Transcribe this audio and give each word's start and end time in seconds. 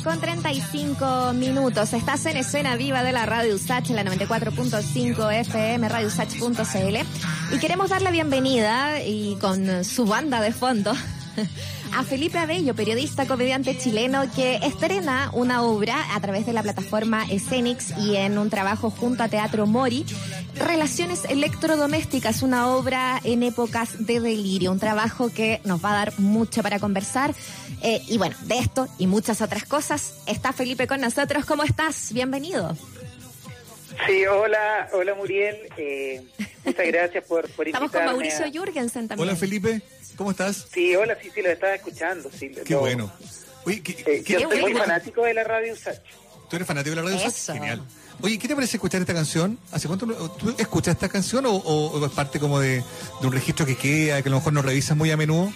con 0.00 0.18
35 0.20 1.34
minutos. 1.34 1.92
Estás 1.92 2.24
en 2.26 2.38
escena 2.38 2.76
viva 2.76 3.02
de 3.02 3.12
la 3.12 3.26
Radio 3.26 3.54
Usach, 3.54 3.90
la 3.90 4.04
94.5 4.04 5.32
FM, 5.40 5.88
radiosach.cl. 5.88 7.54
Y 7.54 7.58
queremos 7.58 7.90
dar 7.90 8.00
la 8.00 8.10
bienvenida 8.10 9.02
y 9.02 9.36
con 9.36 9.84
su 9.84 10.06
banda 10.06 10.40
de 10.40 10.52
fondo 10.52 10.94
a 11.94 12.02
Felipe 12.04 12.38
Abello, 12.38 12.74
periodista, 12.74 13.26
comediante 13.26 13.76
chileno 13.76 14.22
que 14.34 14.56
estrena 14.56 15.30
una 15.32 15.62
obra 15.62 16.14
a 16.14 16.20
través 16.20 16.46
de 16.46 16.52
la 16.52 16.62
plataforma 16.62 17.24
Escenix 17.30 17.96
y 17.98 18.16
en 18.16 18.38
un 18.38 18.50
trabajo 18.50 18.90
junto 18.90 19.22
a 19.22 19.28
Teatro 19.28 19.66
Mori, 19.66 20.04
Relaciones 20.54 21.24
Electrodomésticas, 21.24 22.42
una 22.42 22.68
obra 22.68 23.20
en 23.24 23.42
épocas 23.42 24.06
de 24.06 24.20
delirio, 24.20 24.72
un 24.72 24.78
trabajo 24.78 25.30
que 25.30 25.60
nos 25.64 25.84
va 25.84 25.90
a 25.90 25.94
dar 25.94 26.20
mucho 26.20 26.62
para 26.62 26.78
conversar. 26.78 27.34
Eh, 27.82 28.02
y 28.08 28.18
bueno, 28.18 28.36
de 28.42 28.58
esto 28.58 28.88
y 28.98 29.06
muchas 29.06 29.40
otras 29.40 29.64
cosas 29.64 30.14
está 30.26 30.52
Felipe 30.52 30.86
con 30.86 31.00
nosotros. 31.00 31.44
¿Cómo 31.44 31.62
estás? 31.62 32.12
Bienvenido. 32.12 32.76
Sí, 34.06 34.26
hola, 34.26 34.88
hola 34.92 35.14
Muriel. 35.14 35.56
Eh, 35.76 36.22
muchas 36.64 36.86
gracias 36.86 37.24
por, 37.24 37.48
por 37.50 37.66
Estamos 37.66 37.90
con 37.90 38.04
Mauricio 38.04 38.46
Jürgensen 38.50 39.08
también. 39.08 39.28
Hola 39.28 39.36
Felipe. 39.36 39.82
¿Cómo 40.16 40.30
estás? 40.30 40.66
Sí, 40.72 40.94
hola, 40.94 41.16
sí, 41.20 41.30
sí, 41.34 41.42
lo 41.42 41.48
estaba 41.48 41.74
escuchando. 41.74 42.30
Sí, 42.30 42.50
Qué 42.64 42.74
bueno. 42.74 43.12
Oye, 43.64 43.82
¿qué, 43.82 43.96
eh, 44.06 44.22
yo 44.26 44.40
soy 44.48 44.60
muy 44.60 44.74
fanático 44.74 45.24
de 45.24 45.34
la 45.34 45.44
radio 45.44 45.72
Usach. 45.72 45.98
¿Tú 46.50 46.56
eres 46.56 46.66
fanático 46.68 46.96
de 46.96 47.02
la 47.02 47.08
radio 47.10 47.26
Usach? 47.26 47.54
Genial. 47.54 47.82
Oye, 48.20 48.38
¿qué 48.38 48.46
te 48.46 48.54
parece 48.54 48.76
escuchar 48.76 49.00
esta 49.00 49.14
canción? 49.14 49.58
¿Hace 49.72 49.88
cuánto 49.88 50.06
tú 50.06 50.54
escuchas 50.58 50.94
esta 50.94 51.08
canción 51.08 51.46
o, 51.46 51.54
o, 51.54 52.06
es 52.06 52.12
parte 52.12 52.38
como 52.38 52.60
de, 52.60 52.84
de, 53.20 53.26
un 53.26 53.32
registro 53.32 53.64
que 53.64 53.76
queda, 53.76 54.22
que 54.22 54.28
a 54.28 54.30
lo 54.30 54.36
mejor 54.36 54.52
no 54.52 54.62
revisas 54.62 54.96
muy 54.96 55.10
a 55.10 55.16
menudo? 55.16 55.52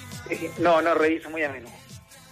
No, 0.58 0.80
no 0.82 0.94
reviso 0.94 1.30
muy 1.30 1.42
a 1.42 1.50
menudo. 1.50 1.72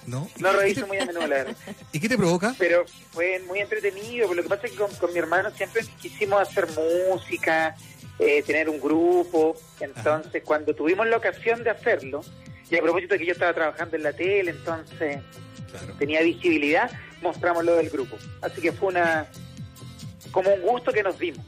¿No? 0.06 0.28
No 0.38 0.52
reviso 0.52 0.86
muy 0.86 0.98
a 0.98 1.06
menudo, 1.06 1.26
la 1.26 1.36
verdad. 1.36 1.56
¿Y 1.92 2.00
qué 2.00 2.08
te 2.08 2.16
provoca? 2.16 2.54
Pero 2.58 2.84
fue 3.12 3.40
muy 3.46 3.60
entretenido, 3.60 4.28
pero 4.28 4.34
lo 4.34 4.42
que 4.42 4.48
pasa 4.48 4.66
es 4.66 4.72
que 4.72 4.78
con, 4.78 4.94
con 4.96 5.12
mi 5.12 5.18
hermano 5.18 5.50
siempre 5.50 5.82
quisimos 6.00 6.40
hacer 6.42 6.68
música, 7.08 7.74
eh, 8.18 8.42
tener 8.42 8.68
un 8.68 8.80
grupo. 8.80 9.56
Entonces, 9.80 10.34
Ajá. 10.34 10.44
cuando 10.44 10.74
tuvimos 10.74 11.06
la 11.06 11.16
ocasión 11.16 11.64
de 11.64 11.70
hacerlo, 11.70 12.22
y 12.70 12.76
a 12.76 12.82
propósito 12.82 13.14
de 13.14 13.20
que 13.20 13.26
yo 13.26 13.32
estaba 13.32 13.52
trabajando 13.52 13.96
en 13.96 14.02
la 14.02 14.12
tele, 14.12 14.50
entonces 14.50 15.20
claro. 15.70 15.94
tenía 15.98 16.22
visibilidad, 16.22 16.90
mostramos 17.22 17.64
lo 17.64 17.76
del 17.76 17.90
grupo. 17.90 18.16
Así 18.42 18.60
que 18.60 18.72
fue 18.72 18.88
una 18.88 19.26
como 20.30 20.52
un 20.52 20.60
gusto 20.62 20.92
que 20.92 21.02
nos 21.02 21.18
dimos. 21.18 21.44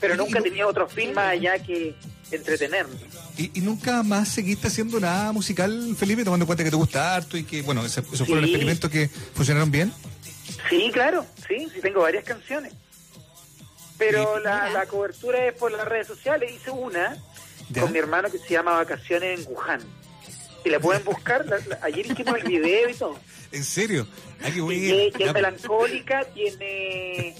Pero 0.00 0.14
nunca 0.16 0.40
tenía 0.42 0.66
otro 0.66 0.86
fin 0.88 1.14
más 1.14 1.32
allá 1.32 1.58
que 1.58 1.94
entretenernos. 2.30 2.96
¿Y, 3.36 3.50
¿Y, 3.54 3.60
nunca 3.60 4.02
más 4.02 4.28
seguiste 4.28 4.68
haciendo 4.68 4.98
nada 4.98 5.32
musical, 5.32 5.94
Felipe, 5.96 6.24
tomando 6.24 6.44
en 6.44 6.46
cuenta 6.46 6.64
que 6.64 6.70
te 6.70 6.76
gusta 6.76 7.14
harto 7.14 7.36
y 7.36 7.44
que, 7.44 7.62
bueno, 7.62 7.84
esos 7.84 8.04
sí. 8.06 8.24
fueron 8.24 8.44
experimentos 8.44 8.90
que 8.90 9.08
funcionaron 9.34 9.70
bien? 9.70 9.92
Sí, 10.68 10.90
claro, 10.92 11.26
sí, 11.46 11.68
sí, 11.72 11.80
tengo 11.80 12.00
varias 12.00 12.24
canciones. 12.24 12.72
Pero 13.98 14.38
la, 14.40 14.70
la, 14.70 14.86
cobertura 14.86 15.46
es 15.46 15.54
por 15.54 15.72
las 15.72 15.86
redes 15.86 16.06
sociales. 16.06 16.52
Hice 16.52 16.70
una 16.70 17.16
¿Ya? 17.70 17.82
con 17.82 17.92
mi 17.92 17.98
hermano 17.98 18.30
que 18.30 18.38
se 18.38 18.50
llama 18.50 18.72
Vacaciones 18.72 19.40
en 19.40 19.52
Wuhan. 19.52 19.80
Y 20.66 20.68
la 20.68 20.80
pueden 20.80 21.04
buscar. 21.04 21.46
La, 21.46 21.58
la, 21.58 21.78
ayer 21.82 22.04
hicimos 22.04 22.36
el 22.38 22.42
video 22.42 22.90
y 22.90 22.94
todo. 22.94 23.16
¿En 23.52 23.62
serio? 23.62 24.04
Ay, 24.42 24.52
qué 24.52 25.06
y, 25.06 25.12
que 25.12 25.24
es 25.24 25.32
melancólica, 25.32 26.24
tiene. 26.34 27.36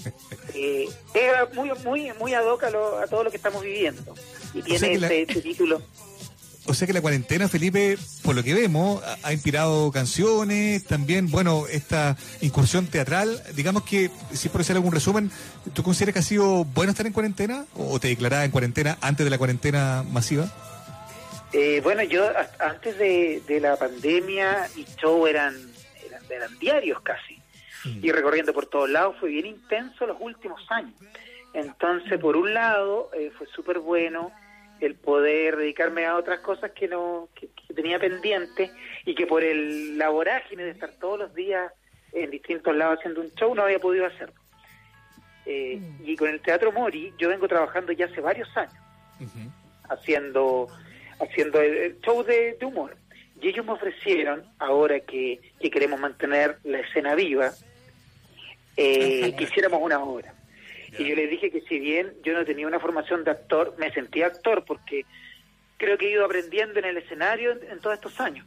Eh, 0.53 0.87
es 1.13 1.53
muy, 1.53 1.69
muy, 1.83 2.11
muy 2.17 2.33
ad 2.33 2.45
hoc 2.45 2.63
a, 2.63 2.69
lo, 2.69 2.99
a, 2.99 3.07
todo 3.07 3.25
lo 3.25 3.29
que 3.29 3.35
estamos 3.35 3.61
viviendo. 3.61 4.15
Y 4.53 4.61
tiene 4.61 4.77
o 4.77 4.79
sea 4.79 4.91
este, 4.93 5.21
este 5.23 5.41
título. 5.41 5.81
O 6.67 6.73
sea 6.73 6.87
que 6.87 6.93
la 6.93 7.01
cuarentena, 7.01 7.49
Felipe, 7.49 7.97
por 8.23 8.33
lo 8.33 8.43
que 8.43 8.53
vemos, 8.53 9.01
ha 9.23 9.33
inspirado 9.33 9.91
canciones, 9.91 10.85
también, 10.85 11.29
bueno, 11.29 11.65
esta 11.69 12.15
incursión 12.39 12.87
teatral. 12.87 13.43
Digamos 13.55 13.83
que, 13.83 14.09
si 14.31 14.47
por 14.47 14.61
hacer 14.61 14.77
algún 14.77 14.93
resumen, 14.93 15.31
¿tú 15.73 15.83
consideras 15.83 16.13
que 16.13 16.19
ha 16.19 16.23
sido 16.23 16.63
bueno 16.63 16.91
estar 16.91 17.05
en 17.05 17.13
cuarentena 17.13 17.65
o 17.75 17.99
te 17.99 18.07
declarabas 18.07 18.45
en 18.45 18.51
cuarentena 18.51 18.97
antes 19.01 19.25
de 19.25 19.29
la 19.29 19.37
cuarentena 19.37 20.05
masiva? 20.09 20.49
Eh, 21.53 21.79
bueno, 21.81 22.03
yo 22.03 22.29
antes 22.59 22.97
de, 22.97 23.41
de, 23.47 23.59
la 23.59 23.75
pandemia, 23.77 24.67
mis 24.75 24.95
shows 24.97 25.29
eran, 25.29 25.55
eran, 26.05 26.21
eran 26.29 26.59
diarios 26.59 26.99
casi. 27.01 27.35
Mm. 27.85 28.05
Y 28.05 28.11
recorriendo 28.11 28.53
por 28.53 28.65
todos 28.65 28.89
lados 28.89 29.15
fue 29.19 29.29
bien 29.29 29.45
intenso 29.45 30.05
los 30.05 30.17
últimos 30.19 30.61
años. 30.71 30.93
Entonces, 31.53 32.19
por 32.19 32.35
un 32.35 32.53
lado, 32.53 33.09
eh, 33.13 33.31
fue 33.37 33.47
súper 33.47 33.79
bueno 33.79 34.31
el 34.79 34.95
poder 34.95 35.57
dedicarme 35.57 36.05
a 36.05 36.15
otras 36.15 36.39
cosas 36.41 36.71
que 36.71 36.87
no 36.87 37.29
que, 37.33 37.47
que 37.47 37.73
tenía 37.73 37.97
pendiente 37.97 38.71
y 39.05 39.15
que 39.15 39.25
por 39.25 39.43
el 39.43 39.97
la 39.97 40.09
vorágine 40.09 40.63
de 40.63 40.71
estar 40.71 40.91
todos 40.99 41.17
los 41.17 41.33
días 41.33 41.71
en 42.13 42.29
distintos 42.29 42.75
lados 42.75 42.99
haciendo 42.99 43.21
un 43.21 43.33
show 43.33 43.55
no 43.55 43.63
había 43.63 43.79
podido 43.79 44.05
hacerlo. 44.05 44.39
Eh, 45.45 45.81
y 46.03 46.15
con 46.15 46.29
el 46.29 46.41
Teatro 46.41 46.71
Mori 46.71 47.13
yo 47.17 47.29
vengo 47.29 47.47
trabajando 47.47 47.91
ya 47.93 48.05
hace 48.05 48.19
varios 48.19 48.49
años 48.57 48.73
uh 49.21 49.23
-huh. 49.23 49.49
haciendo 49.89 50.67
haciendo 51.19 51.61
el, 51.61 51.99
show 52.01 52.23
de, 52.23 52.53
de, 52.53 52.65
humor 52.65 52.95
y 53.41 53.49
ellos 53.49 53.65
me 53.65 53.73
ofrecieron 53.73 54.43
ahora 54.59 54.99
que, 55.01 55.39
que 55.59 55.69
queremos 55.69 55.99
mantener 55.99 56.57
la 56.63 56.79
escena 56.79 57.15
viva 57.15 57.51
eh, 58.75 59.33
que 59.35 59.43
hiciéramos 59.43 59.81
una 59.81 60.03
obra 60.03 60.33
y 60.97 61.03
yo 61.03 61.15
les 61.15 61.29
dije 61.29 61.51
que 61.51 61.61
si 61.61 61.79
bien 61.79 62.13
yo 62.23 62.33
no 62.33 62.45
tenía 62.45 62.67
una 62.67 62.79
formación 62.79 63.23
de 63.23 63.31
actor, 63.31 63.75
me 63.77 63.91
sentía 63.91 64.27
actor 64.27 64.63
porque 64.65 65.05
creo 65.77 65.97
que 65.97 66.07
he 66.07 66.11
ido 66.11 66.25
aprendiendo 66.25 66.79
en 66.79 66.85
el 66.85 66.97
escenario 66.97 67.51
en, 67.51 67.71
en 67.71 67.79
todos 67.79 67.95
estos 67.95 68.19
años. 68.19 68.45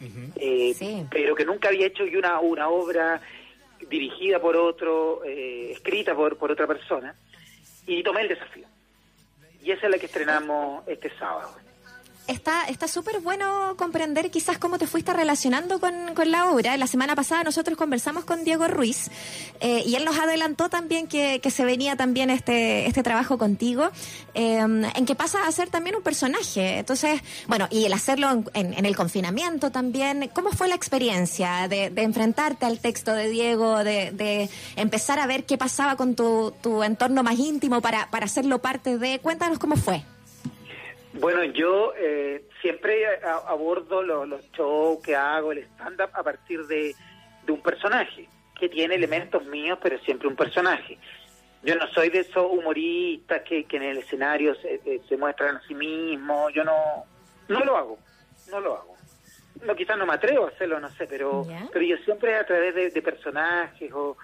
Uh 0.00 0.04
-huh. 0.04 0.32
eh, 0.36 0.74
sí. 0.74 1.06
Pero 1.10 1.34
que 1.34 1.44
nunca 1.44 1.68
había 1.68 1.86
hecho 1.86 2.06
yo 2.06 2.20
una, 2.20 2.38
una 2.40 2.68
obra 2.68 3.20
dirigida 3.90 4.40
por 4.40 4.56
otro, 4.56 5.22
eh, 5.24 5.72
escrita 5.72 6.14
por, 6.14 6.36
por 6.38 6.50
otra 6.50 6.66
persona. 6.66 7.14
Y 7.86 8.02
tomé 8.02 8.22
el 8.22 8.28
desafío. 8.28 8.66
Y 9.62 9.72
esa 9.72 9.86
es 9.86 9.90
la 9.90 9.98
que 9.98 10.06
estrenamos 10.06 10.86
este 10.86 11.10
sábado 11.18 11.67
está 12.28 12.88
súper 12.88 13.20
bueno 13.20 13.74
comprender 13.76 14.30
quizás 14.30 14.58
cómo 14.58 14.78
te 14.78 14.86
fuiste 14.86 15.12
relacionando 15.12 15.80
con, 15.80 16.14
con, 16.14 16.30
la 16.30 16.50
obra. 16.50 16.76
La 16.76 16.86
semana 16.86 17.16
pasada 17.16 17.42
nosotros 17.42 17.76
conversamos 17.76 18.24
con 18.24 18.44
Diego 18.44 18.68
Ruiz 18.68 19.10
eh, 19.60 19.82
y 19.86 19.94
él 19.94 20.04
nos 20.04 20.18
adelantó 20.18 20.68
también 20.68 21.06
que, 21.06 21.40
que, 21.40 21.50
se 21.50 21.64
venía 21.64 21.96
también 21.96 22.30
este, 22.30 22.86
este 22.86 23.02
trabajo 23.02 23.38
contigo, 23.38 23.90
eh, 24.34 24.58
en 24.58 25.06
que 25.06 25.14
pasa 25.14 25.46
a 25.46 25.52
ser 25.52 25.70
también 25.70 25.96
un 25.96 26.02
personaje. 26.02 26.78
Entonces, 26.78 27.20
bueno, 27.46 27.66
y 27.70 27.86
el 27.86 27.92
hacerlo 27.92 28.44
en, 28.52 28.84
el 28.84 28.96
confinamiento 28.96 29.70
también, 29.70 30.30
¿cómo 30.34 30.50
fue 30.50 30.68
la 30.68 30.74
experiencia 30.74 31.66
de, 31.68 31.90
de 31.90 32.02
enfrentarte 32.02 32.66
al 32.66 32.78
texto 32.78 33.12
de 33.14 33.28
Diego, 33.30 33.82
de, 33.84 34.10
de, 34.12 34.50
empezar 34.76 35.18
a 35.18 35.26
ver 35.26 35.44
qué 35.44 35.56
pasaba 35.56 35.96
con 35.96 36.14
tu, 36.14 36.52
tu 36.60 36.82
entorno 36.82 37.22
más 37.22 37.38
íntimo 37.38 37.80
para, 37.80 38.10
para 38.10 38.26
hacerlo 38.26 38.60
parte 38.60 38.98
de... 38.98 39.18
Cuéntanos 39.20 39.58
cómo 39.58 39.76
fue. 39.76 40.04
Bueno, 41.20 41.42
yo 41.44 41.92
eh, 41.96 42.44
siempre 42.60 43.04
abordo 43.46 44.02
los, 44.02 44.28
los 44.28 44.40
shows 44.52 45.02
que 45.02 45.16
hago, 45.16 45.52
el 45.52 45.58
stand-up, 45.58 46.10
a 46.12 46.22
partir 46.22 46.66
de, 46.66 46.94
de, 47.44 47.52
un 47.52 47.60
personaje 47.60 48.28
que 48.58 48.68
tiene 48.68 48.94
elementos 48.94 49.44
míos, 49.46 49.78
pero 49.82 49.98
siempre 50.00 50.28
un 50.28 50.36
personaje. 50.36 50.98
Yo 51.62 51.74
no 51.74 51.88
soy 51.88 52.10
de 52.10 52.20
esos 52.20 52.46
humoristas 52.50 53.42
que, 53.42 53.64
que 53.64 53.76
en 53.78 53.82
el 53.82 53.98
escenario 53.98 54.54
se, 54.56 55.00
se, 55.08 55.16
muestran 55.16 55.56
a 55.56 55.62
sí 55.66 55.74
mismos, 55.74 56.52
yo 56.54 56.62
no, 56.62 57.04
no 57.48 57.60
lo 57.64 57.76
hago, 57.76 57.98
no 58.50 58.60
lo 58.60 58.76
hago. 58.76 58.96
No, 59.64 59.74
quizás 59.74 59.98
no 59.98 60.06
me 60.06 60.14
atrevo 60.14 60.46
a 60.46 60.50
hacerlo, 60.50 60.78
no 60.78 60.88
sé, 60.90 61.08
pero, 61.08 61.44
¿Ya? 61.48 61.68
pero 61.72 61.84
yo 61.84 61.96
siempre 62.04 62.36
a 62.36 62.46
través 62.46 62.76
de, 62.76 62.90
de 62.90 63.02
personajes 63.02 63.92
o, 63.92 64.16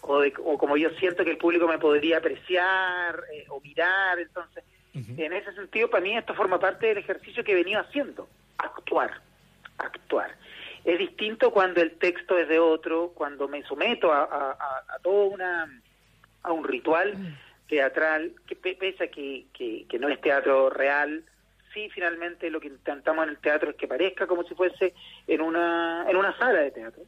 o, 0.00 0.20
de, 0.20 0.32
o 0.44 0.58
como 0.58 0.76
yo 0.76 0.90
siento 0.98 1.24
que 1.24 1.30
el 1.30 1.38
público 1.38 1.68
me 1.68 1.78
podría 1.78 2.18
apreciar 2.18 3.22
eh, 3.32 3.44
o 3.50 3.60
mirar, 3.60 4.18
entonces 4.18 4.64
Uh 4.94 4.98
-huh. 4.98 5.24
En 5.24 5.32
ese 5.32 5.52
sentido, 5.52 5.88
para 5.88 6.02
mí 6.02 6.16
esto 6.16 6.34
forma 6.34 6.58
parte 6.58 6.86
del 6.86 6.98
ejercicio 6.98 7.44
que 7.44 7.52
he 7.52 7.54
venido 7.54 7.80
haciendo, 7.80 8.28
actuar, 8.58 9.20
actuar. 9.78 10.34
Es 10.84 10.98
distinto 10.98 11.50
cuando 11.50 11.80
el 11.80 11.92
texto 11.98 12.38
es 12.38 12.48
de 12.48 12.58
otro, 12.58 13.12
cuando 13.14 13.48
me 13.48 13.62
someto 13.64 14.12
a, 14.12 14.22
a, 14.24 14.50
a, 14.52 14.94
a 14.94 14.98
todo 15.02 15.26
una, 15.26 15.80
a 16.42 16.52
un 16.52 16.64
ritual 16.64 17.14
teatral, 17.68 18.32
que 18.46 18.56
pese 18.56 19.04
a 19.04 19.08
que, 19.08 19.46
que, 19.52 19.86
que, 19.88 19.98
no 19.98 20.08
es 20.08 20.20
teatro 20.20 20.70
real, 20.70 21.22
sí 21.72 21.88
finalmente 21.90 22.50
lo 22.50 22.60
que 22.60 22.68
intentamos 22.68 23.24
en 23.24 23.30
el 23.30 23.38
teatro 23.38 23.70
es 23.70 23.76
que 23.76 23.86
parezca 23.86 24.26
como 24.26 24.42
si 24.42 24.54
fuese 24.54 24.94
en 25.26 25.40
una, 25.40 26.04
en 26.08 26.16
una 26.16 26.36
sala 26.36 26.60
de 26.60 26.70
teatro. 26.72 27.02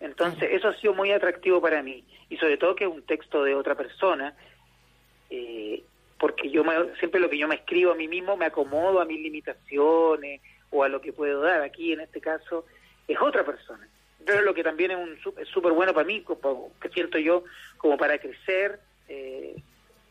Entonces, 0.00 0.50
eso 0.52 0.68
ha 0.68 0.76
sido 0.76 0.92
muy 0.92 1.12
atractivo 1.12 1.62
para 1.62 1.82
mí, 1.82 2.04
y 2.28 2.36
sobre 2.36 2.58
todo 2.58 2.76
que 2.76 2.84
es 2.84 2.90
un 2.90 3.02
texto 3.02 3.42
de 3.44 3.54
otra 3.54 3.74
persona, 3.74 4.34
eh, 5.30 5.82
porque 6.24 6.48
yo 6.50 6.64
me, 6.64 6.72
siempre 6.98 7.20
lo 7.20 7.28
que 7.28 7.36
yo 7.36 7.46
me 7.46 7.56
escribo 7.56 7.92
a 7.92 7.94
mí 7.94 8.08
mismo 8.08 8.34
me 8.34 8.46
acomodo 8.46 8.98
a 8.98 9.04
mis 9.04 9.20
limitaciones 9.20 10.40
o 10.70 10.82
a 10.82 10.88
lo 10.88 11.02
que 11.02 11.12
puedo 11.12 11.42
dar. 11.42 11.60
Aquí 11.60 11.92
en 11.92 12.00
este 12.00 12.18
caso 12.18 12.64
es 13.06 13.18
otra 13.20 13.44
persona. 13.44 13.86
Pero 14.24 14.40
lo 14.40 14.54
que 14.54 14.64
también 14.64 14.92
es 14.92 14.96
un 14.96 15.18
es 15.36 15.48
súper 15.48 15.72
bueno 15.72 15.92
para 15.92 16.06
mí, 16.06 16.24
que 16.80 16.88
siento 16.88 17.18
yo 17.18 17.44
como 17.76 17.98
para 17.98 18.16
crecer 18.16 18.80
eh, 19.06 19.54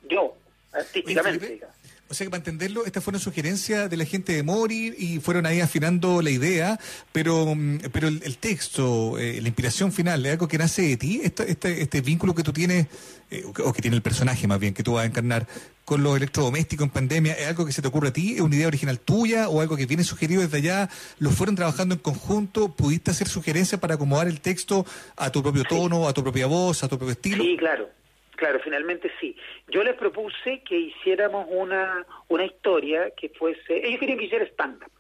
yo 0.08 0.38
artísticamente. 0.72 1.48
Oye, 1.48 1.62
O 2.10 2.14
sea 2.14 2.28
que 2.28 2.30
para 2.30 2.42
entenderlo, 2.42 2.86
esta 2.86 3.02
fue 3.02 3.10
una 3.14 3.20
sugerencia 3.20 3.88
de 3.88 3.98
la 3.98 4.06
gente 4.06 4.34
de 4.34 4.44
Mori 4.44 4.94
y 4.96 5.20
fueron 5.20 5.48
ahí 5.48 5.62
afinando 5.62 6.22
la 6.22 6.30
idea, 6.30 6.80
pero, 7.12 7.56
mm, 7.56 7.90
pero 7.92 8.08
el, 8.08 8.38
texto, 8.38 9.18
eh, 9.18 9.42
la 9.42 9.48
inspiración 9.48 9.92
final, 9.92 10.24
¿es 10.28 10.34
algo 10.34 10.48
que 10.48 10.60
nace 10.60 10.84
de 10.84 10.98
ti? 10.98 11.22
Este, 11.24 11.50
este, 11.50 11.82
este 11.82 12.02
vínculo 12.02 12.36
que 12.36 12.44
tú 12.44 12.54
tienes, 12.54 12.86
eh, 13.32 13.44
o 13.46 13.74
que 13.74 13.82
tiene 13.82 13.98
el 13.98 14.04
personaje 14.04 14.46
más 14.46 14.60
bien, 14.60 14.76
que 14.76 14.84
tú 14.84 14.94
vas 14.94 15.06
a 15.06 15.08
encarnar 15.08 15.48
con 15.86 16.04
los 16.04 16.16
electrodomésticos 16.16 16.86
en 16.86 16.92
pandemia, 16.92 17.34
¿es 17.34 17.48
algo 17.48 17.66
que 17.66 17.72
se 17.72 17.82
te 17.82 17.88
ocurre 17.88 18.10
a 18.10 18.14
ti? 18.14 18.36
¿Es 18.36 18.42
una 18.42 18.56
idea 18.56 18.68
original 18.68 19.00
tuya 19.00 19.50
o 19.50 19.62
algo 19.62 19.76
que 19.76 19.86
viene 19.86 20.04
sugerido 20.04 20.42
desde 20.42 20.58
allá? 20.58 20.90
¿Lo 21.20 21.30
fueron 21.30 21.56
trabajando 21.56 21.96
en 21.96 22.02
conjunto? 22.02 22.74
¿Pudiste 22.76 23.12
hacer 23.12 23.28
sugerencias 23.28 23.80
para 23.80 23.96
acomodar 23.96 24.28
el 24.28 24.42
texto 24.42 24.86
a 25.18 25.32
tu 25.32 25.44
propio 25.44 25.64
tono, 25.66 26.08
a 26.08 26.14
tu 26.14 26.24
propia 26.24 26.48
voz, 26.48 26.84
a 26.84 26.90
tu 26.90 26.98
propio 26.98 27.14
estilo? 27.14 27.44
Sí, 27.44 27.58
claro. 27.58 27.90
Claro, 28.36 28.60
finalmente 28.64 29.12
sí. 29.22 29.38
Yo 29.70 29.84
les 29.84 29.96
propuse 29.96 30.64
que 30.68 30.78
hiciéramos 30.78 31.48
una, 31.50 32.06
una 32.28 32.46
historia 32.46 33.12
que 33.12 33.30
fuese... 33.30 33.88
Ellos 33.88 34.00
querían 34.00 34.18
que 34.18 34.26
hiciera 34.26 34.46
stand-up. 34.46 34.92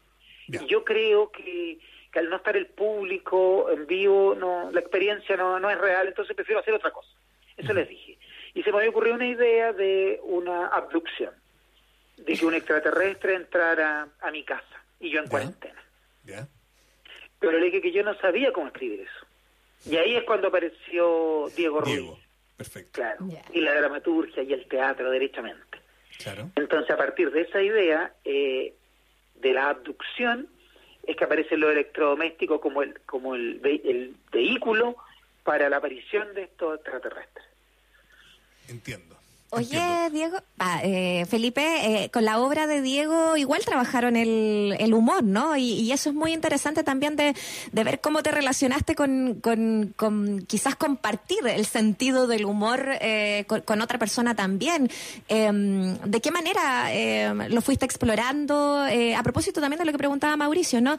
Y 0.47 0.65
yo 0.67 0.83
creo 0.83 1.31
que, 1.31 1.79
al 2.13 2.29
no 2.29 2.35
estar 2.37 2.55
el 2.55 2.67
público 2.67 3.69
en 3.71 3.87
vivo, 3.87 4.35
no 4.35 4.71
la 4.71 4.79
experiencia 4.79 5.35
no, 5.35 5.59
no 5.59 5.69
es 5.69 5.77
real, 5.77 6.07
entonces 6.07 6.35
prefiero 6.35 6.61
hacer 6.61 6.73
otra 6.73 6.91
cosa. 6.91 7.09
Eso 7.57 7.73
les 7.73 7.89
dije. 7.89 8.17
Y 8.53 8.63
se 8.63 8.71
me 8.71 8.77
había 8.77 8.89
ocurrido 8.89 9.15
una 9.15 9.27
idea 9.27 9.73
de 9.73 10.19
una 10.23 10.67
abducción, 10.67 11.33
de 12.17 12.37
que 12.37 12.45
un 12.45 12.53
extraterrestre 12.53 13.35
entrara 13.35 14.07
a 14.21 14.31
mi 14.31 14.43
casa 14.43 14.83
y 14.99 15.09
yo 15.09 15.19
en 15.19 15.27
cuarentena. 15.27 15.81
Pero 17.39 17.59
le 17.59 17.65
dije 17.65 17.81
que 17.81 17.91
yo 17.91 18.03
no 18.03 18.13
sabía 18.19 18.53
cómo 18.53 18.67
escribir 18.67 19.01
eso. 19.01 19.25
Y 19.89 19.97
ahí 19.97 20.15
es 20.15 20.23
cuando 20.23 20.47
apareció 20.47 21.49
Diego, 21.55 21.81
Diego. 21.81 22.19
Perfecto. 22.55 23.01
Claro. 23.01 23.27
Y 23.51 23.59
la 23.61 23.73
dramaturgia 23.73 24.43
y 24.43 24.53
el 24.53 24.65
teatro, 24.67 25.09
derechamente. 25.09 25.79
Claro. 26.19 26.49
Entonces, 26.55 26.89
a 26.91 26.97
partir 26.97 27.31
de 27.31 27.41
esa 27.41 27.61
idea 27.61 28.13
eh, 28.23 28.73
de 29.35 29.53
la 29.53 29.69
abducción, 29.69 30.47
es 31.05 31.17
que 31.17 31.23
aparece 31.25 31.57
lo 31.57 31.69
electrodoméstico 31.69 32.61
como 32.61 32.81
el, 32.81 33.01
como 33.01 33.35
el, 33.35 33.59
el 33.83 34.15
vehículo 34.31 34.95
para 35.43 35.69
la 35.69 35.77
aparición 35.77 36.33
de 36.33 36.43
estos 36.43 36.75
extraterrestres. 36.75 37.45
Entiendo. 38.67 39.22
Oye, 39.55 40.09
Diego, 40.11 40.37
ah, 40.57 40.79
eh, 40.83 41.27
Felipe, 41.29 41.61
eh, 41.61 42.09
con 42.09 42.25
la 42.25 42.39
obra 42.39 42.65
de 42.65 42.81
Diego 42.81 43.37
igual 43.37 43.63
trabajaron 43.63 44.15
el, 44.15 44.75
el 44.79 44.95
humor, 44.95 45.23
¿no? 45.23 45.55
Y, 45.55 45.91
eso 45.91 46.09
es 46.09 46.15
muy 46.15 46.33
interesante 46.33 46.83
también 46.83 47.15
de, 47.15 47.35
ver 47.71 48.01
cómo 48.01 48.23
te 48.23 48.31
relacionaste 48.31 48.95
con, 48.95 49.35
con, 49.41 49.93
con, 49.95 50.43
quizás 50.47 50.75
compartir 50.75 51.45
el 51.45 51.67
sentido 51.67 52.25
del 52.25 52.45
humor 52.45 52.97
eh, 52.99 53.45
con, 53.63 53.81
otra 53.81 53.99
persona 53.99 54.33
también. 54.33 54.89
Em, 55.27 55.99
¿De 55.99 56.19
qué 56.19 56.31
manera 56.31 56.91
em, 56.91 57.49
lo 57.49 57.61
fuiste 57.61 57.85
explorando? 57.85 58.83
a 58.83 59.23
propósito 59.23 59.61
también 59.61 59.79
de 59.79 59.85
lo 59.85 59.91
que 59.91 59.97
preguntaba 59.99 60.35
Mauricio, 60.35 60.81
¿no? 60.81 60.97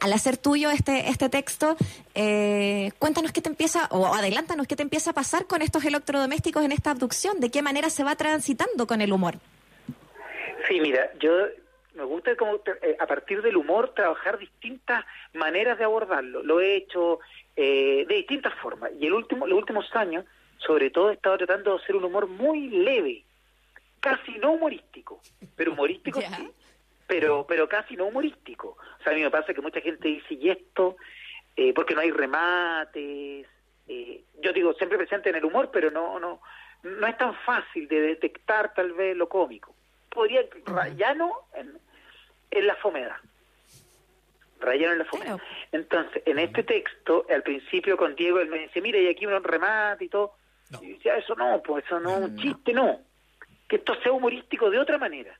al 0.00 0.12
hacer 0.12 0.36
tuyo 0.36 0.70
este, 0.70 1.08
este 1.08 1.28
texto, 1.28 1.76
cuéntanos 2.98 3.32
qué 3.32 3.40
te 3.40 3.48
empieza, 3.48 3.88
o 3.90 4.06
adelántanos 4.06 4.66
qué 4.66 4.76
te 4.76 4.82
empieza 4.82 5.10
a 5.10 5.12
pasar 5.12 5.46
con 5.46 5.62
estos 5.62 5.84
electrodomésticos 5.84 6.64
en 6.64 6.72
esta 6.72 6.90
abducción. 6.92 7.40
¿De 7.40 7.50
qué 7.50 7.62
manera 7.64 7.90
se 7.90 8.04
va 8.04 8.14
transitando 8.14 8.86
con 8.86 9.00
el 9.00 9.12
humor? 9.12 9.34
Sí, 10.68 10.80
mira, 10.80 11.10
yo 11.18 11.32
me 11.94 12.04
gusta 12.04 12.34
como 12.36 12.56
eh, 12.82 12.96
a 12.98 13.06
partir 13.06 13.42
del 13.42 13.56
humor 13.56 13.94
trabajar 13.94 14.38
distintas 14.38 15.04
maneras 15.32 15.78
de 15.78 15.84
abordarlo. 15.84 16.42
Lo 16.42 16.60
he 16.60 16.76
hecho 16.76 17.20
eh, 17.56 18.04
de 18.08 18.14
distintas 18.14 18.54
formas. 18.54 18.90
Y 18.98 19.06
el 19.06 19.12
último, 19.12 19.46
los 19.46 19.58
últimos 19.58 19.86
años, 19.94 20.24
sobre 20.58 20.90
todo, 20.90 21.10
he 21.10 21.14
estado 21.14 21.38
tratando 21.38 21.72
de 21.76 21.82
hacer 21.82 21.96
un 21.96 22.04
humor 22.04 22.26
muy 22.26 22.68
leve, 22.68 23.24
casi 24.00 24.32
no 24.38 24.52
humorístico, 24.52 25.20
pero 25.56 25.72
humorístico 25.72 26.20
sí, 26.36 26.50
pero, 27.06 27.46
pero 27.46 27.68
casi 27.68 27.96
no 27.96 28.06
humorístico. 28.06 28.76
O 29.00 29.02
sea, 29.02 29.12
a 29.12 29.16
mí 29.16 29.22
me 29.22 29.30
pasa 29.30 29.54
que 29.54 29.60
mucha 29.60 29.80
gente 29.80 30.08
dice, 30.08 30.34
y 30.34 30.50
esto, 30.50 30.96
eh, 31.56 31.72
porque 31.72 31.94
no 31.94 32.00
hay 32.00 32.10
remates. 32.10 33.46
yo 33.86 34.52
digo, 34.52 34.74
siempre 34.74 34.98
presente 34.98 35.30
en 35.30 35.36
el 35.36 35.44
humor, 35.44 35.70
pero 35.72 35.90
no, 35.90 36.18
no, 36.18 36.40
no 36.84 37.06
es 37.06 37.16
tan 37.16 37.34
fácil 37.34 37.88
de 37.88 38.00
detectar 38.00 38.74
tal 38.74 38.92
vez 38.92 39.16
lo 39.16 39.28
cómico. 39.28 39.74
Podría 40.10 40.42
rayano 40.66 41.32
en, 41.54 41.78
en 42.50 42.66
la 42.66 42.76
fomedad. 42.76 43.16
Rayano 44.60 44.92
en 44.92 44.98
la 44.98 45.04
fomedad. 45.06 45.40
Entonces, 45.72 46.22
en 46.26 46.38
este 46.38 46.62
texto, 46.62 47.26
al 47.28 47.42
principio 47.42 47.96
con 47.96 48.14
Diego, 48.14 48.38
él 48.38 48.48
me 48.48 48.60
dice, 48.60 48.80
mira, 48.80 48.98
y 48.98 49.08
aquí 49.08 49.26
un 49.26 49.42
remate 49.42 50.04
y 50.04 50.08
todo. 50.08 50.34
Y 50.80 50.92
decía, 50.92 51.16
eso 51.16 51.34
no, 51.34 51.62
pues 51.62 51.84
eso 51.84 51.98
no, 52.00 52.18
un 52.18 52.36
chiste 52.36 52.72
no. 52.72 53.00
Que 53.68 53.76
esto 53.76 53.94
sea 54.02 54.12
humorístico 54.12 54.70
de 54.70 54.78
otra 54.78 54.98
manera. 54.98 55.38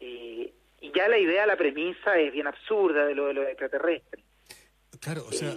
y 0.00 0.52
ya 0.92 1.08
la 1.08 1.18
idea, 1.18 1.46
la 1.46 1.56
premisa 1.56 2.18
es 2.18 2.32
bien 2.32 2.46
absurda 2.46 3.06
de 3.06 3.14
lo 3.14 3.26
de 3.26 3.34
los 3.34 3.46
extraterrestres. 3.46 4.24
Claro, 5.00 5.26
o 5.28 5.32
sea, 5.32 5.56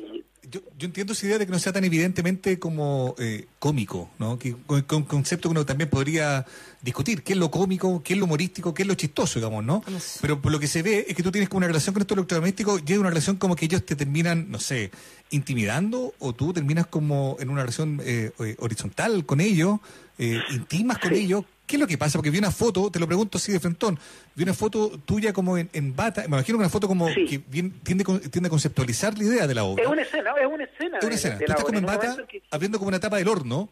yo, 0.49 0.61
yo, 0.77 0.85
entiendo 0.85 1.13
esa 1.13 1.25
idea 1.25 1.37
de 1.37 1.45
que 1.45 1.51
no 1.51 1.59
sea 1.59 1.73
tan 1.73 1.83
evidentemente 1.83 2.59
como 2.59 3.15
eh, 3.17 3.47
cómico, 3.59 4.09
¿no? 4.19 4.39
Que 4.39 4.55
con, 4.65 4.85
un 4.89 5.03
concepto 5.03 5.49
que 5.49 5.51
uno 5.51 5.65
también 5.65 5.89
podría 5.89 6.45
discutir, 6.81 7.23
qué 7.23 7.33
es 7.33 7.39
lo 7.39 7.51
cómico, 7.51 8.01
qué 8.03 8.13
es 8.13 8.19
lo 8.19 8.25
humorístico, 8.25 8.73
qué 8.73 8.83
es 8.83 8.87
lo 8.87 8.95
chistoso, 8.95 9.39
digamos, 9.39 9.63
¿no? 9.63 9.83
Pero 10.21 10.41
por 10.41 10.51
lo 10.51 10.59
que 10.59 10.67
se 10.67 10.81
ve 10.81 11.05
es 11.07 11.15
que 11.15 11.23
tú 11.23 11.31
tienes 11.31 11.49
como 11.49 11.57
una 11.57 11.67
relación 11.67 11.93
con 11.93 12.01
estos 12.01 12.17
electrodomésticos 12.17 12.83
y 12.85 12.93
es 12.93 12.99
una 12.99 13.09
relación 13.09 13.37
como 13.37 13.55
que 13.55 13.65
ellos 13.65 13.85
te 13.85 13.95
terminan, 13.95 14.49
no 14.49 14.59
sé, 14.59 14.91
intimidando 15.31 16.13
o 16.19 16.33
tú 16.33 16.53
terminas 16.53 16.87
como 16.87 17.37
en 17.39 17.49
una 17.49 17.61
relación 17.61 18.01
eh, 18.03 18.31
eh, 18.39 18.55
horizontal 18.59 19.25
con 19.25 19.41
ellos, 19.41 19.79
eh, 20.17 20.39
intimas 20.51 20.99
con 20.99 21.13
ellos. 21.13 21.45
¿Qué 21.73 21.77
es 21.77 21.81
lo 21.81 21.87
que 21.87 21.97
pasa? 21.97 22.19
Porque 22.19 22.29
vi 22.29 22.37
una 22.37 22.51
foto, 22.51 22.91
te 22.91 22.99
lo 22.99 23.07
pregunto 23.07 23.39
así 23.39 23.51
de 23.51 23.59
frentón, 23.59 23.97
vi 24.35 24.43
una 24.43 24.53
foto 24.53 24.91
tuya 25.07 25.33
como 25.33 25.57
en, 25.57 25.95
bata, 25.95 26.21
me 26.21 26.37
imagino 26.37 26.59
que 26.59 26.65
una 26.65 26.69
foto 26.69 26.87
como 26.87 27.07
que 27.07 27.41
bien, 27.47 27.71
tiende, 27.81 28.05
tiende, 28.29 28.45
a 28.45 28.49
conceptualizar 28.51 29.17
la 29.17 29.23
idea 29.23 29.47
de 29.47 29.55
la 29.55 29.63
obra. 29.63 29.83
Es 29.83 29.89
una 29.89 30.03
escena, 30.03 30.33
es 30.39 30.45
una 30.45 30.65
escena. 30.65 30.99
Es 30.99 31.03
una 31.03 31.15
escena. 31.15 31.37
Tú 31.39 31.43
estás 31.45 31.63
como 31.63 31.79
en 31.79 31.85
bata, 31.87 32.15
abriendo 32.51 32.77
como 32.77 32.89
una 32.89 32.99
tapa 32.99 33.17
del 33.17 33.27
horno, 33.27 33.69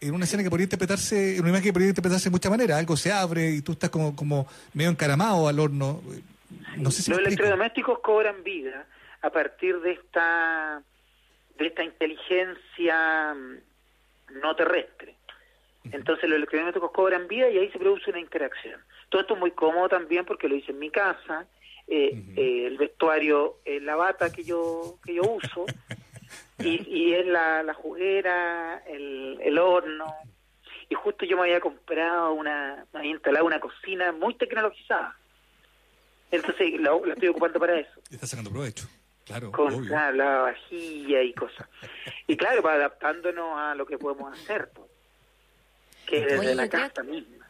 en 0.00 0.14
una 0.14 0.24
escena 0.24 0.42
que 0.42 0.48
podría 0.48 0.64
interpretarse, 0.64 1.34
en 1.34 1.40
una 1.40 1.50
imagen 1.50 1.64
que 1.64 1.72
podría 1.74 1.90
interpretarse 1.90 2.24
de 2.24 2.30
muchas 2.30 2.50
maneras, 2.50 2.78
algo 2.78 2.96
se 2.96 3.12
abre 3.12 3.50
y 3.50 3.60
tú 3.60 3.72
estás 3.72 3.90
como, 3.90 4.16
como 4.16 4.46
medio 4.72 4.88
encaramado 4.88 5.46
al 5.46 5.60
horno. 5.60 6.00
No 6.78 6.90
sé 6.90 7.02
si 7.02 7.10
Los 7.10 7.20
electrodomésticos 7.20 7.98
cobran 7.98 8.42
vida 8.42 8.86
a 9.20 9.28
partir 9.28 9.78
de 9.80 9.92
esta 9.92 10.82
de 11.58 11.66
esta 11.66 11.84
inteligencia 11.84 13.34
mm, 13.34 14.40
no 14.40 14.56
terrestre. 14.56 15.16
Entonces 15.90 16.28
los 16.28 16.36
electrodomésticos 16.36 16.92
cobran 16.92 17.26
vida 17.26 17.48
y 17.50 17.58
ahí 17.58 17.70
se 17.70 17.78
produce 17.78 18.10
una 18.10 18.20
interacción. 18.20 18.80
Todo 19.08 19.22
esto 19.22 19.34
es 19.34 19.40
muy 19.40 19.50
cómodo 19.50 19.88
también 19.88 20.24
porque 20.24 20.48
lo 20.48 20.54
hice 20.54 20.72
en 20.72 20.78
mi 20.78 20.90
casa, 20.90 21.46
eh, 21.88 22.22
eh, 22.36 22.66
el 22.66 22.78
vestuario, 22.78 23.58
es 23.64 23.82
la 23.82 23.96
bata 23.96 24.32
que 24.32 24.44
yo 24.44 24.98
que 25.04 25.14
yo 25.14 25.22
uso 25.22 25.66
y, 26.58 26.88
y 26.88 27.14
es 27.14 27.26
la, 27.26 27.62
la 27.62 27.74
juguera, 27.74 28.82
el, 28.86 29.38
el 29.42 29.58
horno. 29.58 30.14
Y 30.88 30.94
justo 30.94 31.24
yo 31.24 31.36
me 31.36 31.44
había 31.44 31.60
comprado 31.60 32.34
una, 32.34 32.86
me 32.92 33.00
había 33.00 33.12
instalado 33.12 33.46
una 33.46 33.58
cocina 33.58 34.12
muy 34.12 34.34
tecnologizada. 34.34 35.16
Entonces 36.30 36.80
la, 36.80 36.96
estoy 37.12 37.28
ocupando 37.28 37.58
para 37.58 37.78
eso. 37.78 38.00
Estás 38.10 38.30
sacando 38.30 38.50
provecho. 38.50 38.86
Claro, 39.24 39.52
con 39.52 39.88
la 39.88 40.42
vajilla 40.42 41.22
y 41.22 41.32
cosas. 41.32 41.68
Y 42.26 42.36
claro, 42.36 42.66
adaptándonos 42.68 43.56
a 43.56 43.74
lo 43.76 43.86
que 43.86 43.96
podemos 43.96 44.36
hacer. 44.36 44.70
Pues 44.74 44.91
que 46.06 46.20
desde 46.20 46.54
la 46.54 46.68
casa 46.68 47.02
misma. 47.02 47.46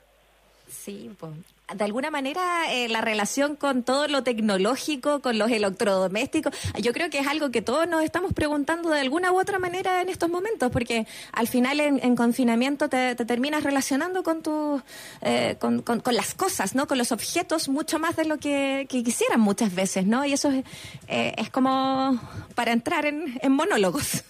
Sí, 0.68 1.11
pues. 1.18 1.32
De 1.75 1.85
alguna 1.85 2.11
manera, 2.11 2.73
eh, 2.73 2.88
la 2.88 3.00
relación 3.00 3.56
con 3.56 3.82
todo 3.82 4.06
lo 4.09 4.23
tecnológico, 4.23 5.21
con 5.21 5.38
los 5.38 5.50
electrodomésticos, 5.50 6.54
yo 6.80 6.92
creo 6.92 7.09
que 7.09 7.18
es 7.21 7.26
algo 7.26 7.50
que 7.50 7.62
todos 7.62 7.88
nos 7.88 8.02
estamos 8.02 8.32
preguntando 8.35 8.90
de 8.90 9.00
alguna 9.00 9.32
u 9.32 9.40
otra 9.40 9.59
manera 9.59 10.02
en 10.02 10.09
estos 10.11 10.28
momentos, 10.28 10.71
porque 10.71 11.06
al 11.32 11.49
final 11.49 11.80
en, 11.80 12.16
confinamiento 12.16 12.88
te, 12.88 13.14
terminas 13.14 13.64
relacionando 13.64 14.23
con, 14.23 14.42
tu, 14.42 14.82
eh, 15.23 15.56
con, 15.59 15.80
con, 15.80 16.02
las 16.14 16.35
cosas, 16.35 16.75
¿no? 16.75 16.87
Con 16.87 16.99
los 16.99 17.11
objetos 17.11 17.68
mucho 17.68 17.99
más 17.99 18.16
de 18.16 18.26
lo 18.26 18.38
que, 18.38 18.87
quisieran 18.88 19.40
muchas 19.40 19.75
veces, 19.75 20.04
¿no? 20.04 20.25
Y 20.26 20.35
eso 20.35 20.50
es, 20.50 20.64
eh, 21.09 21.32
es 21.38 21.49
como 21.49 22.21
para 22.54 22.73
entrar 22.73 23.06
en, 23.06 23.38
en 23.40 23.52
monólogos. 23.52 24.25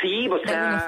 Sí, 0.00 0.28
o 0.28 0.38
sea, 0.46 0.86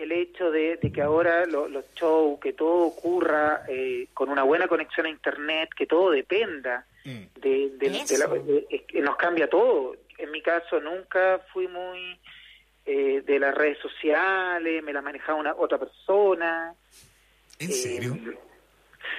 el 0.00 0.12
hecho 0.12 0.50
de, 0.50 0.78
que 0.92 1.02
ahora 1.02 1.44
los 1.44 1.94
shows, 1.94 2.40
que 2.40 2.54
todo 2.54 2.86
ocurra 2.86 3.64
eh, 3.68 4.08
con 4.14 4.30
una 4.30 4.42
buena 4.42 4.66
conexión 4.66 5.04
a 5.06 5.10
Internet, 5.10 5.70
que 5.76 5.86
todo 5.86 6.10
dependa, 6.10 6.86
mm. 7.04 7.40
de, 7.40 7.70
de, 7.76 9.02
nos 9.02 9.16
cambia 9.16 9.48
todo. 9.48 9.94
En 10.16 10.30
mi 10.30 10.40
caso 10.40 10.80
nunca 10.80 11.40
fui 11.52 11.68
muy 11.68 12.18
eh, 12.86 13.22
de 13.26 13.38
las 13.38 13.54
redes 13.54 13.78
sociales, 13.78 14.82
me 14.82 14.92
las 14.92 15.04
manejaba 15.04 15.38
una 15.38 15.54
otra 15.54 15.76
persona. 15.78 16.74
¿En 17.58 17.70
serio? 17.70 18.14
Eh, 18.14 18.38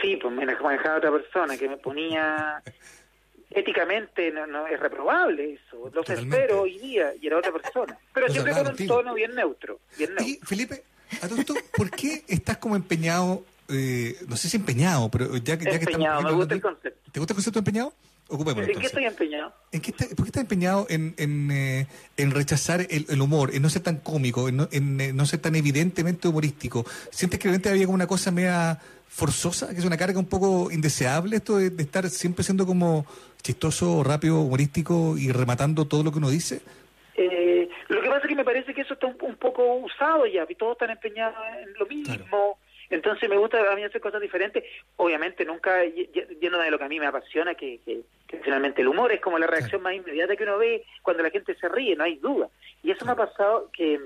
sí, 0.02 0.18
pues 0.18 0.34
me 0.34 0.46
manejaba 0.46 0.98
otra 0.98 1.12
persona 1.12 1.58
que 1.58 1.70
me 1.70 1.78
ponía 1.78 2.62
éticamente 3.52 4.32
no, 4.32 4.48
no 4.48 4.68
es 4.68 4.80
reprobable 4.80 5.54
eso. 5.54 5.92
Los 5.94 6.10
espero 6.10 6.62
hoy 6.62 6.80
día 6.80 7.14
y 7.22 7.28
era 7.28 7.38
otra 7.38 7.52
persona. 7.52 7.98
Pero 8.14 8.30
siempre 8.30 8.54
con 8.54 8.68
un 8.68 8.88
tono 8.88 9.14
bien 9.14 9.36
neutro. 9.36 9.80
Bien 9.98 10.16
neutro. 10.16 10.28
Y, 10.28 10.40
Felipe, 10.46 10.84
¿por 11.76 11.92
qué 11.92 12.24
estás 12.28 12.58
como 12.58 12.76
empeñado 12.76 13.44
eh, 13.74 14.18
no 14.28 14.36
sé 14.36 14.50
si 14.50 14.58
empeñado, 14.58 15.10
pero 15.10 15.38
ya, 15.38 15.58
que 15.58 15.66
ya 15.66 15.80
que 15.80 15.86
Empeñado, 15.86 16.22
me 16.22 16.32
gusta 16.34 16.54
el 16.54 16.62
concepto. 16.62 17.12
¿Te 17.12 17.20
gusta 17.20 17.34
el 17.34 17.36
concepto 17.36 17.60
de 17.60 17.62
empeñado? 17.62 17.94
Ocupémoslo, 18.34 18.72
¿En 18.74 18.80
qué 18.80 18.86
estoy 18.88 19.06
empeñado? 19.06 19.54
¿En 19.74 19.82
qué 19.82 19.92
está- 19.92 20.08
¿Por 20.08 20.24
qué 20.26 20.30
estás 20.30 20.42
empeñado 20.42 20.88
en, 20.90 21.14
en, 21.18 21.52
eh, 21.52 21.88
en 22.18 22.32
rechazar 22.32 22.82
el, 22.90 23.06
el 23.10 23.22
humor, 23.22 23.54
en 23.54 23.62
no 23.62 23.70
ser 23.70 23.82
tan 23.84 23.98
cómico, 23.98 24.48
en 24.48 24.56
no, 24.58 24.70
en, 24.72 25.02
eh, 25.02 25.12
no 25.14 25.26
ser 25.26 25.40
tan 25.42 25.56
evidentemente 25.56 26.28
humorístico? 26.30 26.86
¿Sientes 27.12 27.40
que 27.40 27.44
realmente 27.50 27.70
había 27.70 27.86
como 27.86 27.96
una 27.96 28.08
cosa 28.08 28.32
media 28.32 28.80
forzosa, 29.10 29.70
que 29.74 29.80
es 29.80 29.86
una 29.86 29.98
carga 29.98 30.18
un 30.18 30.26
poco 30.28 30.72
indeseable 30.72 31.36
esto 31.36 31.58
de, 31.58 31.70
de 31.72 31.84
estar 31.84 32.10
siempre 32.10 32.44
siendo 32.46 32.66
como 32.66 33.06
chistoso, 33.42 34.04
rápido, 34.04 34.40
humorístico 34.40 35.18
y 35.18 35.32
rematando 35.34 35.86
todo 35.86 36.04
lo 36.04 36.12
que 36.14 36.20
uno 36.20 36.30
dice? 36.30 36.62
Eh, 37.18 37.68
lo 37.90 38.02
que 38.02 38.08
pasa 38.08 38.22
es 38.24 38.30
que 38.30 38.36
me 38.36 38.46
parece 38.46 38.74
que 38.74 38.82
eso 38.82 38.94
está 38.94 39.08
un, 39.08 39.18
un 39.22 39.36
poco 39.36 39.76
usado 39.76 40.26
ya, 40.26 40.46
y 40.48 40.56
todos 40.56 40.74
están 40.74 40.92
empeñados 40.92 41.36
en 41.62 41.74
lo 41.78 41.86
mismo. 41.88 42.06
Claro. 42.16 42.58
Entonces 42.92 43.28
me 43.30 43.38
gusta 43.38 43.60
a 43.72 43.76
mí 43.76 43.84
hacer 43.84 44.00
cosas 44.02 44.22
diferentes. 44.22 44.64
Obviamente 44.98 45.46
nunca 45.46 45.84
ll- 45.84 46.12
ll- 46.12 46.40
lleno 46.40 46.60
de 46.60 46.70
lo 46.70 46.78
que 46.78 46.84
a 46.84 46.90
mí 46.90 47.00
me 47.00 47.08
apasiona, 47.08 47.56
que, 47.56 47.80
que, 47.86 48.02
que 48.28 48.38
finalmente 48.40 48.82
el 48.82 48.88
humor 48.90 49.12
es 49.12 49.22
como 49.22 49.40
la 49.40 49.48
reacción 49.48 49.82
más 49.82 49.94
inmediata 49.96 50.36
que 50.36 50.44
uno 50.44 50.58
ve 50.58 50.84
cuando 51.02 51.24
la 51.24 51.30
gente 51.32 51.56
se 51.56 51.68
ríe, 51.70 51.96
no 51.96 52.04
hay 52.04 52.18
duda. 52.18 52.50
Y 52.84 52.92
eso 52.92 53.06
me 53.06 53.14
ha 53.14 53.16
pasado 53.16 53.70
que, 53.74 54.00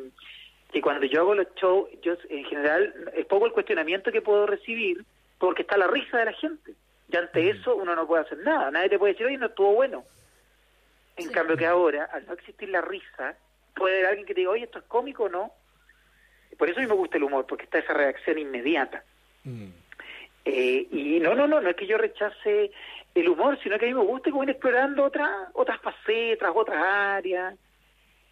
que 0.71 0.81
cuando 0.81 1.05
yo 1.05 1.21
hago 1.21 1.35
los 1.35 1.47
shows, 1.55 1.89
yo 2.01 2.13
en 2.29 2.45
general 2.45 3.11
es 3.15 3.25
poco 3.25 3.45
el 3.47 3.51
cuestionamiento 3.51 4.11
que 4.11 4.21
puedo 4.21 4.45
recibir 4.45 5.03
porque 5.39 5.63
está 5.63 5.77
la 5.77 5.87
risa 5.87 6.17
de 6.19 6.25
la 6.25 6.33
gente. 6.33 6.73
Y 7.11 7.17
ante 7.17 7.49
eso 7.49 7.75
uno 7.75 7.95
no 7.95 8.07
puede 8.07 8.23
hacer 8.23 8.37
nada. 8.39 8.71
Nadie 8.71 8.89
te 8.89 8.97
puede 8.99 9.13
decir, 9.13 9.25
oye, 9.27 9.37
no 9.37 9.47
estuvo 9.47 9.73
bueno. 9.73 10.03
En 11.17 11.27
Sí. 11.27 11.33
cambio 11.33 11.55
que 11.57 11.65
ahora, 11.65 12.05
al 12.11 12.25
no 12.25 12.33
existir 12.33 12.69
la 12.69 12.81
risa, 12.81 13.35
puede 13.75 13.95
haber 13.95 14.07
alguien 14.07 14.25
que 14.27 14.33
te 14.33 14.41
diga, 14.41 14.51
oye, 14.51 14.63
esto 14.65 14.79
es 14.79 14.85
cómico 14.85 15.23
o 15.25 15.29
no. 15.29 15.51
Por 16.57 16.69
eso 16.69 16.79
a 16.79 16.81
mí 16.83 16.87
me 16.87 16.95
gusta 16.95 17.17
el 17.17 17.23
humor, 17.23 17.45
porque 17.47 17.65
está 17.65 17.79
esa 17.79 17.93
reacción 17.93 18.37
inmediata. 18.39 19.03
Eh, 20.45 20.87
y 20.91 21.19
no, 21.19 21.33
no, 21.35 21.47
no, 21.47 21.59
no 21.61 21.69
es 21.69 21.75
que 21.75 21.87
yo 21.87 21.97
rechace 21.97 22.71
el 23.15 23.29
humor, 23.29 23.57
sino 23.63 23.77
que 23.79 23.85
a 23.85 23.87
mí 23.87 23.93
me 23.93 24.03
gusta 24.03 24.29
como 24.29 24.43
ir 24.43 24.49
explorando 24.51 25.03
otras 25.03 25.29
otras 25.53 25.81
facetas, 25.81 26.51
otras 26.53 26.83
áreas. 26.83 27.55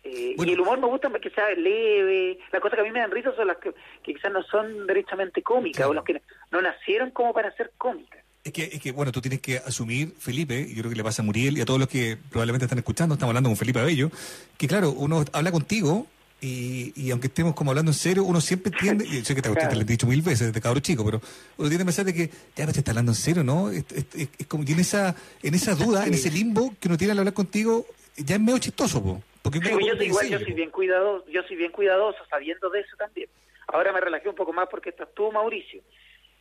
Eh, 0.04 0.34
Bueno. 0.36 0.52
Y 0.52 0.54
el 0.56 0.62
humor 0.62 0.80
me 0.80 0.88
gusta 0.88 1.10
que 1.20 1.30
sea 1.30 1.50
leve. 1.52 2.38
Las 2.52 2.62
cosas 2.62 2.76
que 2.76 2.82
a 2.82 2.84
mí 2.84 2.92
me 2.92 3.00
dan 3.00 3.10
risa 3.12 3.34
son 3.36 3.48
las 3.48 3.58
que, 3.58 3.72
que 4.04 4.14
quizás 4.14 4.32
no 4.32 4.44
son 4.44 4.86
derechamente 4.86 5.42
cómicas, 5.42 5.78
Claro. 5.78 5.92
o 5.92 5.94
las 5.94 6.04
que 6.04 6.22
no 6.52 6.62
nacieron 6.62 7.12
como 7.12 7.34
para 7.34 7.52
ser 7.56 7.72
cómicas. 7.78 8.22
Es 8.44 8.52
que, 8.52 8.64
es 8.64 8.82
que, 8.82 8.92
bueno, 8.92 9.14
tú 9.14 9.22
tienes 9.22 9.40
que 9.40 9.56
asumir, 9.58 10.12
Felipe, 10.20 10.60
y 10.60 10.76
yo 10.76 10.82
creo 10.82 10.90
que 10.90 10.98
le 10.98 11.04
pasa 11.04 11.22
a 11.22 11.26
Muriel 11.26 11.58
y 11.58 11.62
a 11.62 11.66
todos 11.66 11.80
los 11.80 11.88
que 11.88 12.18
probablemente 12.30 12.66
están 12.66 12.78
escuchando, 12.78 13.14
estamos 13.16 13.30
hablando 13.32 13.48
con 13.50 13.56
Felipe 13.56 13.80
Abello, 13.80 14.10
que 14.58 14.68
claro, 14.68 14.92
uno 14.92 15.24
habla 15.32 15.50
contigo 15.54 16.08
y, 16.44 16.92
y 16.96 17.12
aunque 17.12 17.28
estemos 17.28 17.54
como 17.56 17.72
hablando 17.72 17.92
en 17.92 17.96
serio, 17.96 18.24
uno 18.26 18.42
siempre 18.42 18.72
tiende, 18.72 19.06
y 19.06 19.24
sé 19.24 19.34
que 19.34 19.42
te, 19.42 19.50
te 19.50 19.56
Claro. 19.56 19.76
lo 19.76 19.82
he 19.82 19.86
dicho 19.86 20.06
mil 20.08 20.22
veces 20.22 20.48
desde 20.48 20.60
cabro 20.62 20.80
chico, 20.82 21.06
pero 21.06 21.22
uno 21.58 21.70
tiende 21.70 21.84
a 21.84 21.86
pensar 21.86 22.06
de 22.06 22.14
que 22.14 22.30
ya 22.56 22.66
no 22.66 22.74
te 22.74 22.80
está 22.80 22.92
hablando 22.92 23.12
en 23.12 23.16
serio, 23.16 23.44
¿no? 23.44 23.70
Es, 23.70 23.86
es- 23.92 24.06
es- 24.14 24.30
es 24.38 24.48
como 24.48 24.66
que 24.66 24.74
en 24.74 24.80
esa, 24.82 25.16
en 25.42 25.54
esa 25.56 25.74
duda, 25.76 26.06
en 26.06 26.14
ese 26.14 26.30
limbo 26.30 26.74
que 26.80 26.88
uno 26.90 26.98
tiene 26.98 27.14
al 27.14 27.20
hablar 27.20 27.34
contigo, 27.34 27.86
ya 28.18 28.36
es 28.36 28.42
medio 28.42 28.60
chistoso, 28.60 29.02
po, 29.02 29.22
porque 29.42 29.60
Sí, 29.60 29.70
yo 29.70 29.96
soy 29.96 30.06
igual, 30.08 30.30
yo 30.30 30.40
soy 30.40 30.54
bien 30.54 30.70
cuidadoso, 30.70 31.26
yo 31.30 31.42
soy 31.44 31.56
bien 31.56 31.72
cuidadoso, 31.72 32.20
sabiendo 32.30 32.70
de 32.70 32.82
eso 32.82 32.96
también. 32.98 33.30
Ahora 33.68 33.92
me 33.94 34.02
relajé 34.02 34.28
un 34.30 34.36
poco 34.36 34.52
más 34.54 34.68
porque 34.70 34.90
estás 34.90 35.08
tú, 35.16 35.32
Mauricio, 35.32 35.82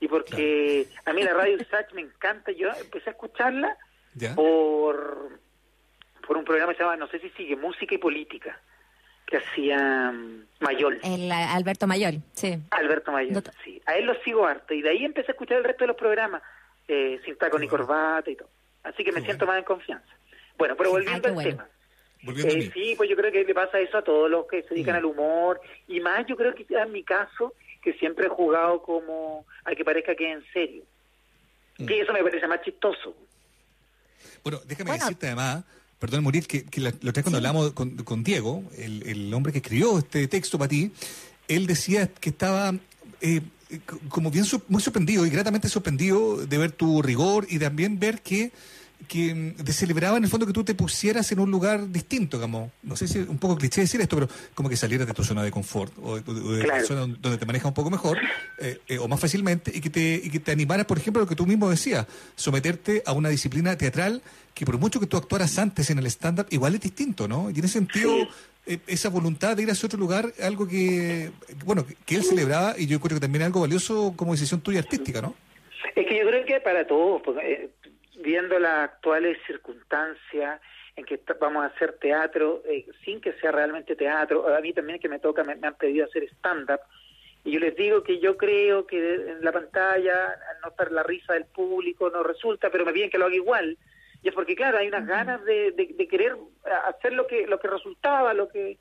y 0.01 0.09
porque 0.09 0.89
a 1.05 1.13
mí 1.13 1.23
la 1.23 1.33
radio 1.33 1.57
Sach 1.71 1.93
me 1.95 2.01
encanta. 2.03 2.51
Yo 2.53 2.69
empecé 2.81 3.11
a 3.11 3.13
escucharla 3.13 3.77
¿Ya? 4.15 4.35
por 4.35 5.39
por 6.27 6.37
un 6.37 6.45
programa 6.45 6.73
que 6.73 6.79
se 6.79 6.85
llama, 6.85 6.97
no 6.97 7.09
sé 7.09 7.19
si 7.21 7.31
sigue, 7.31 7.57
Música 7.57 7.95
y 7.95 7.99
Política, 7.99 8.61
que 9.33 9.39
hacía 9.39 10.13
mm, 10.13 10.45
Mayol. 10.61 11.01
El 11.03 11.31
eh, 11.31 11.33
Alberto 11.33 11.87
Mayor, 11.87 12.15
sí. 12.35 12.59
Alberto 12.71 13.11
Mayol, 13.13 13.33
Doctor. 13.35 13.55
sí. 13.65 13.81
A 13.87 13.95
él 13.97 14.05
lo 14.05 14.15
sigo 14.23 14.47
harto 14.47 14.75
y 14.75 14.83
de 14.83 14.91
ahí 14.91 15.05
empecé 15.05 15.31
a 15.31 15.33
escuchar 15.33 15.57
el 15.59 15.65
resto 15.65 15.85
de 15.85 15.89
los 15.89 15.97
programas, 15.97 16.43
eh, 16.87 17.19
sin 17.25 17.37
taco 17.37 17.59
ni 17.59 17.67
corbata 17.67 18.31
y 18.31 18.37
todo. 18.37 18.49
Así 18.85 19.03
que 19.05 19.11
me 19.13 19.21
Qué 19.21 19.27
siento 19.27 19.47
más 19.47 19.59
en 19.59 19.65
confianza. 19.65 20.07
Bueno, 20.59 20.77
pero 20.77 20.91
volviendo 20.91 21.29
Ah, 21.29 21.31
al 21.31 21.35
bueno. 21.35 21.51
tema. 21.51 21.67
Volviendo 22.25 22.55
Eh, 22.55 22.71
sí, 22.73 22.95
pues 22.97 23.09
yo 23.11 23.17
creo 23.17 23.33
que 23.33 23.43
le 23.45 23.55
pasa 23.55 23.81
eso 23.81 23.99
a 23.99 24.03
todos 24.05 24.31
los 24.31 24.47
que 24.47 24.63
se 24.63 24.75
dedican 24.75 24.95
Mm. 24.95 24.99
al 24.99 25.05
humor 25.07 25.61
y 25.89 25.99
más 26.01 26.25
yo 26.27 26.37
creo 26.37 26.55
que 26.55 26.67
en 26.69 26.93
mi 26.93 27.03
caso 27.03 27.55
que 27.83 27.95
siempre 27.95 28.27
he 28.27 28.29
jugado 28.29 28.81
como 28.83 29.45
a 29.65 29.75
que 29.75 29.85
parezca 29.85 30.15
que 30.15 30.31
es 30.31 30.37
en 30.39 30.45
serio. 30.53 30.85
Mm. 31.79 31.87
Que 31.87 32.01
eso 32.01 32.13
me 32.13 32.23
parece 32.23 32.47
más 32.47 32.61
chistoso. 32.63 33.17
Bueno, 34.45 34.61
déjame 34.67 34.91
Bueno. 34.91 35.05
decirte 35.05 35.27
además, 35.27 35.65
perdón, 36.03 36.25
Morir, 36.25 36.49
que, 36.49 36.65
que 36.65 36.81
la, 36.81 36.91
la 37.01 37.11
otra 37.11 37.21
vez 37.21 37.23
cuando 37.23 37.39
Sí. 37.39 37.47
hablamos 37.47 37.73
con, 37.75 37.91
con 37.99 38.25
Diego, 38.25 38.65
el, 38.77 39.05
el 39.07 39.33
hombre 39.33 39.53
que 39.53 39.59
escribió 39.59 39.99
este 39.99 40.27
texto 40.27 40.59
para 40.59 40.69
ti, 40.69 40.91
él 41.47 41.67
decía 41.69 42.09
que 42.09 42.31
estaba 42.31 42.75
eh, 43.21 43.41
como 44.09 44.31
bien 44.33 44.45
muy 44.69 44.83
sorprendido 44.83 45.25
y 45.25 45.31
gratamente 45.31 45.69
sorprendido 45.69 46.45
de 46.45 46.59
ver 46.59 46.73
tu 46.73 47.03
rigor 47.03 47.47
y 47.49 47.59
también 47.61 48.01
ver 48.01 48.21
que 48.21 48.51
que 49.09 49.55
te 49.65 49.73
celebraba 49.73 50.17
en 50.17 50.25
el 50.25 50.31
fondo 50.31 50.47
que 50.47 50.53
tú 50.53 50.65
te 50.65 50.75
pusieras 50.75 51.31
en 51.33 51.41
un 51.41 51.51
lugar 51.51 51.91
distinto, 51.91 52.41
como, 52.41 52.73
no 52.83 52.97
sé 52.97 53.09
si 53.09 53.19
es 53.21 53.29
un 53.29 53.39
poco 53.39 53.57
cliché 53.57 53.81
decir 53.83 54.01
esto, 54.01 54.17
pero 54.17 54.29
como 54.55 54.69
que 54.69 54.77
salieras 54.77 55.07
de 55.07 55.15
tu 55.15 55.25
zona 55.25 55.43
de 55.43 55.51
confort 55.51 55.93
o, 56.03 56.21
de- 56.21 56.31
o 56.41 56.53
de 56.53 56.67
la 56.67 56.83
zona 56.85 57.01
donde 57.21 57.39
te 57.39 57.47
manejas 57.47 57.67
un 57.69 57.75
poco 57.75 57.91
mejor 57.91 58.19
eh, 58.59 58.79
eh, 58.89 58.99
o 58.99 59.09
más 59.09 59.21
fácilmente 59.21 59.71
y 59.75 59.81
que, 59.81 59.91
te, 59.91 60.21
y 60.25 60.31
que 60.31 60.39
te 60.41 60.53
animaras, 60.53 60.87
por 60.87 60.99
ejemplo, 60.99 61.23
lo 61.23 61.29
que 61.29 61.37
tú 61.37 61.47
mismo 61.47 61.69
decías, 61.71 62.07
someterte 62.37 63.03
a 63.07 63.13
una 63.13 63.29
disciplina 63.29 63.77
teatral 63.77 64.23
que 64.55 64.67
por 64.67 64.79
mucho 64.79 65.01
que 65.01 65.07
tú 65.07 65.17
actuaras 65.17 65.59
antes 65.59 65.89
en 65.91 65.99
el 65.99 66.07
stand-up, 66.07 66.47
igual 66.51 66.75
es 66.75 66.81
distinto, 66.81 67.27
¿no? 67.27 67.51
Y 67.51 67.59
en 67.59 67.65
ese 67.65 67.75
sentido, 67.75 68.11
Sí. 68.67 68.75
eh, 68.75 68.79
esa 68.87 69.09
voluntad 69.09 69.57
de 69.57 69.63
ir 69.63 69.71
hacia 69.71 69.87
otro 69.87 69.99
lugar, 69.99 70.33
algo 70.43 70.69
que, 70.69 71.31
bueno, 71.65 71.87
que, 71.87 71.95
que 72.05 72.15
él 72.17 72.23
celebraba 72.25 72.75
y 72.79 72.87
yo 72.87 73.01
creo 73.01 73.17
que 73.17 73.21
también 73.21 73.43
es 73.43 73.47
algo 73.47 73.61
valioso 73.63 74.13
como 74.17 74.33
decisión 74.33 74.61
tuya 74.61 74.81
artística, 74.81 75.21
¿no? 75.23 75.35
Es 75.97 76.07
que 76.07 76.19
yo 76.19 76.27
creo 76.27 76.45
que 76.47 76.61
para 76.61 76.87
todos, 76.87 77.21
porque, 77.25 77.41
eh, 77.53 77.71
viendo 78.23 78.59
las 78.59 78.91
actuales 78.91 79.39
circunstancias 79.47 80.61
en 80.97 81.05
que 81.05 81.21
vamos 81.41 81.65
a 81.65 81.67
hacer 81.67 81.99
teatro, 81.99 82.63
eh, 82.67 82.87
sin 83.05 83.21
que 83.21 83.33
sea 83.35 83.51
realmente 83.51 83.97
teatro, 83.97 84.55
a 84.55 84.61
mí 84.61 84.73
también 84.73 84.99
que 84.99 85.09
me 85.09 85.19
toca, 85.19 85.43
me, 85.43 85.57
me 85.57 85.69
han 85.69 85.77
pedido 85.77 86.07
hacer 86.07 86.25
stand-up, 86.25 86.81
y 87.45 87.53
yo 87.53 87.61
les 87.61 87.75
digo 87.75 88.03
que 88.03 88.19
yo 88.21 88.37
creo 88.37 88.87
que 88.87 89.15
en 89.15 89.45
la 89.45 89.53
pantalla, 89.53 90.27
al 90.51 90.61
no 90.63 90.69
estar 90.69 90.93
la 90.93 91.03
risa 91.03 91.33
del 91.33 91.47
público, 91.47 92.11
no 92.11 92.23
resulta, 92.23 92.71
pero 92.71 92.85
me 92.85 92.93
piden 92.93 93.11
que 93.11 93.19
lo 93.19 93.27
haga 93.27 93.35
igual, 93.35 93.79
y 94.23 94.29
es 94.29 94.35
porque 94.35 94.55
claro, 94.55 94.79
hay 94.79 94.89
unas 94.89 95.07
ganas 95.07 95.45
de, 95.45 95.73
de, 95.73 95.95
de 95.95 96.09
querer 96.09 96.37
hacer 96.85 97.13
lo 97.13 97.27
que, 97.27 97.47
lo 97.47 97.59
que 97.59 97.69
resultaba, 97.69 98.33
lo 98.33 98.49
que... 98.49 98.79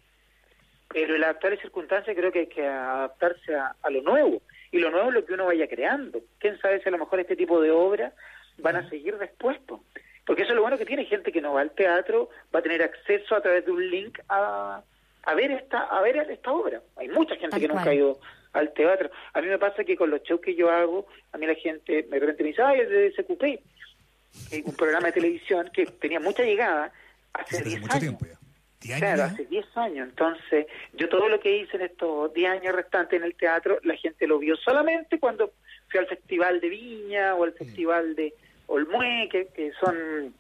Pero 0.93 1.15
en 1.15 1.21
las 1.21 1.31
actuales 1.31 1.61
circunstancias 1.61 2.15
creo 2.15 2.31
que 2.31 2.39
hay 2.39 2.47
que 2.47 2.67
adaptarse 2.67 3.55
a, 3.55 3.75
a 3.81 3.89
lo 3.89 4.01
nuevo. 4.01 4.41
Y 4.71 4.79
lo 4.79 4.91
nuevo 4.91 5.07
es 5.07 5.15
lo 5.15 5.25
que 5.25 5.33
uno 5.33 5.45
vaya 5.45 5.67
creando. 5.67 6.19
¿Quién 6.37 6.59
sabe 6.59 6.81
si 6.81 6.89
a 6.89 6.91
lo 6.91 6.97
mejor 6.97 7.21
este 7.21 7.37
tipo 7.37 7.61
de 7.61 7.71
obras 7.71 8.13
van 8.61 8.75
a 8.77 8.89
seguir 8.89 9.17
después? 9.17 9.57
po? 9.59 9.83
Porque 10.25 10.43
eso 10.43 10.51
es 10.51 10.55
lo 10.55 10.61
bueno 10.61 10.77
que 10.77 10.85
tiene 10.85 11.05
gente 11.05 11.31
que 11.31 11.41
no 11.41 11.53
va 11.53 11.61
al 11.61 11.71
teatro, 11.71 12.29
va 12.53 12.59
a 12.59 12.63
tener 12.63 12.81
acceso 12.83 13.35
a 13.35 13.41
través 13.41 13.65
de 13.65 13.71
un 13.71 13.89
link 13.89 14.19
a, 14.29 14.81
a 15.23 15.33
ver 15.35 15.51
esta 15.51 15.79
a 15.83 16.01
ver 16.01 16.17
esta 16.29 16.51
obra. 16.51 16.81
Hay 16.97 17.09
mucha 17.09 17.35
gente 17.35 17.49
Tal 17.49 17.59
que 17.61 17.67
nunca 17.67 17.89
ha 17.89 17.93
ido 17.95 18.19
al 18.53 18.71
teatro. 18.73 19.09
A 19.33 19.41
mí 19.41 19.47
me 19.47 19.57
pasa 19.57 19.83
que 19.83 19.95
con 19.97 20.09
los 20.09 20.21
shows 20.23 20.41
que 20.41 20.55
yo 20.55 20.69
hago, 20.69 21.07
a 21.31 21.37
mí 21.37 21.47
la 21.47 21.55
gente 21.55 22.03
de 22.03 22.19
repente 22.19 22.43
me 22.43 22.49
dice, 22.49 22.61
ay, 22.61 22.81
es 22.81 22.89
de 22.89 23.11
SQP, 23.13 24.65
un 24.65 24.75
programa 24.75 25.07
de 25.07 25.13
televisión 25.13 25.69
que 25.73 25.85
tenía 25.85 26.19
mucha 26.19 26.43
llegada 26.43 26.91
hace 27.33 27.57
Desde 27.57 27.69
10 27.69 27.81
mucho 27.81 27.93
años. 27.93 28.01
tiempo 28.17 28.25
ya. 28.25 28.37
¿Diez 28.81 28.95
años 28.95 28.99
Claro, 29.01 29.17
ya? 29.17 29.25
hace 29.33 29.45
10 29.45 29.77
años. 29.77 30.09
Entonces, 30.09 30.65
yo 30.93 31.09
todo 31.09 31.29
lo 31.29 31.39
que 31.39 31.57
hice 31.57 31.77
en 31.77 31.83
estos 31.83 32.33
10 32.33 32.49
años 32.51 32.75
restantes 32.75 33.17
en 33.19 33.23
el 33.25 33.35
teatro, 33.35 33.79
la 33.83 33.95
gente 33.95 34.27
lo 34.27 34.39
vio 34.39 34.55
solamente 34.57 35.19
cuando 35.19 35.53
fui 35.89 35.99
al 35.99 36.07
Festival 36.07 36.59
de 36.61 36.69
Viña 36.69 37.35
o 37.35 37.43
al 37.43 37.53
Festival 37.53 38.15
de 38.15 38.33
Olmué, 38.71 39.27
que, 39.31 39.47
que 39.47 39.71
son 39.79 40.33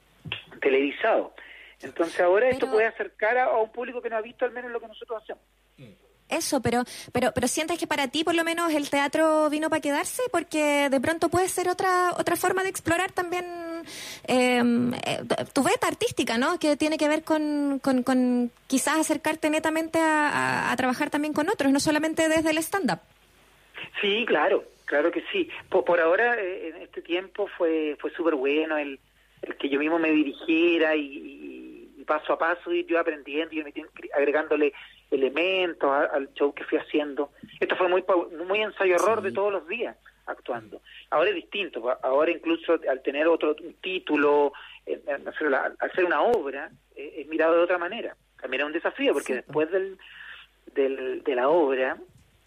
televisados. 0.61 1.31
Entonces, 1.81 2.19
ahora 2.21 2.49
esto 2.49 2.69
puede 2.69 2.85
acercar 2.87 3.37
a, 3.37 3.45
a 3.45 3.57
un 3.57 3.71
público 3.71 4.01
que 4.01 4.09
no 4.09 4.17
ha 4.17 4.21
visto 4.21 4.45
al 4.45 4.51
menos 4.51 4.71
lo 4.71 4.79
que 4.79 4.87
nosotros 4.87 5.21
hacemos. 5.23 5.43
Eso, 6.29 6.61
pero, 6.61 6.83
pero, 7.11 7.33
pero 7.33 7.45
sientes 7.49 7.77
que 7.77 7.87
para 7.87 8.07
ti 8.07 8.23
por 8.23 8.35
lo 8.35 8.45
menos 8.45 8.71
el 8.73 8.89
teatro 8.89 9.49
vino 9.49 9.69
para 9.69 9.81
quedarse, 9.81 10.21
porque 10.31 10.87
de 10.89 11.01
pronto 11.01 11.27
puede 11.27 11.49
ser 11.49 11.67
otra, 11.67 12.11
otra 12.17 12.37
forma 12.37 12.63
de 12.63 12.69
explorar 12.69 13.11
también 13.11 13.43
eh, 14.27 14.61
eh, 15.05 15.19
tu 15.53 15.61
beta 15.61 15.87
artística, 15.87 16.37
¿no? 16.37 16.57
Que 16.57 16.77
tiene 16.77 16.97
que 16.97 17.09
ver 17.09 17.23
con, 17.25 17.79
con, 17.83 18.03
con 18.03 18.49
quizás 18.67 18.97
acercarte 18.99 19.49
netamente 19.49 19.99
a, 19.99 20.29
a- 20.29 20.71
a 20.71 20.75
trabajar 20.77 21.09
también 21.09 21.33
con 21.33 21.49
otros, 21.49 21.69
no 21.69 21.81
solamente 21.81 22.29
desde 22.29 22.51
el 22.51 22.59
stand-up. 22.59 22.99
Sí, 23.99 24.23
claro, 24.25 24.63
claro 24.91 25.09
que 25.11 25.23
sí. 25.31 25.49
Por, 25.69 25.83
por 25.85 25.99
ahora, 25.99 26.39
eh, 26.39 26.69
en 26.75 26.81
este 26.83 27.01
tiempo 27.01 27.47
fue 27.57 27.95
fue 27.99 28.11
súper 28.11 28.35
bueno 28.35 28.77
el, 28.77 28.99
el 29.41 29.55
que 29.57 29.69
yo 29.69 29.79
mismo 29.79 29.97
me 29.97 30.11
dirigiera 30.11 30.95
y, 30.95 32.03
paso 32.05 32.33
a 32.33 32.37
paso 32.37 32.73
ir 32.73 32.85
yo 32.87 32.99
aprendiendo 32.99 33.53
y 33.55 33.63
agregándole 34.13 34.73
elementos 35.11 35.89
a- 35.89 36.05
al 36.17 36.33
show 36.33 36.53
que 36.53 36.65
fui 36.65 36.77
haciendo. 36.77 37.31
Esto 37.59 37.75
fue 37.77 37.87
muy 37.87 38.03
muy 38.47 38.61
ensayo-error 38.61 39.21
de 39.21 39.31
todos 39.31 39.51
los 39.53 39.65
días 39.67 39.95
actuando. 40.25 40.81
Ahora 41.09 41.29
es 41.29 41.35
distinto, 41.35 41.77
ahora 42.03 42.31
incluso 42.31 42.77
al 42.89 43.01
tener 43.01 43.27
otro 43.27 43.55
título, 43.81 44.51
eh, 44.85 45.01
al 45.07 45.25
hacer, 45.27 45.49
la- 45.49 45.65
al 45.67 45.77
hacer 45.79 46.03
una 46.03 46.21
obra, 46.21 46.69
eh, 46.95 47.13
es 47.19 47.27
mirado 47.27 47.55
de 47.55 47.63
otra 47.63 47.77
manera. 47.77 48.15
También 48.41 48.61
es 48.61 48.67
un 48.67 48.73
desafío 48.73 49.13
porque 49.13 49.27
Sí, 49.33 49.39
después 49.43 49.71
del, 49.71 49.97
del, 50.73 51.23
de 51.23 51.35
la 51.35 51.47
obra 51.49 51.97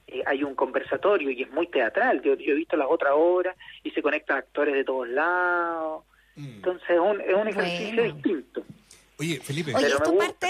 eh, 0.07 0.23
hay 0.27 0.43
un 0.45 0.55
conversatorio 0.55 1.31
y 1.31 1.43
es 1.43 1.51
muy 1.51 1.67
teatral. 1.69 2.23
Yo, 2.23 2.35
yo 2.35 2.53
he 2.53 2.57
visto 2.57 2.77
las 2.77 2.89
otras 2.91 3.13
obras 3.17 3.57
y 3.83 3.91
se 3.91 4.03
conectan 4.03 4.39
actores 4.39 4.75
de 4.75 4.85
todos 4.85 5.09
lados. 5.09 6.05
Mm. 6.37 6.45
Entonces 6.47 6.91
es 6.91 6.99
un, 6.99 7.21
es 7.21 7.35
un 7.35 7.49
ejercicio 7.49 7.95
Bueno. 8.03 8.15
distinto. 8.15 8.63
Oye, 9.19 9.41
Felipe, 9.41 9.75
Oye, 9.75 9.87
Pero 9.87 9.99
me 9.99 10.05
esto 10.05 10.19
parte 10.19 10.49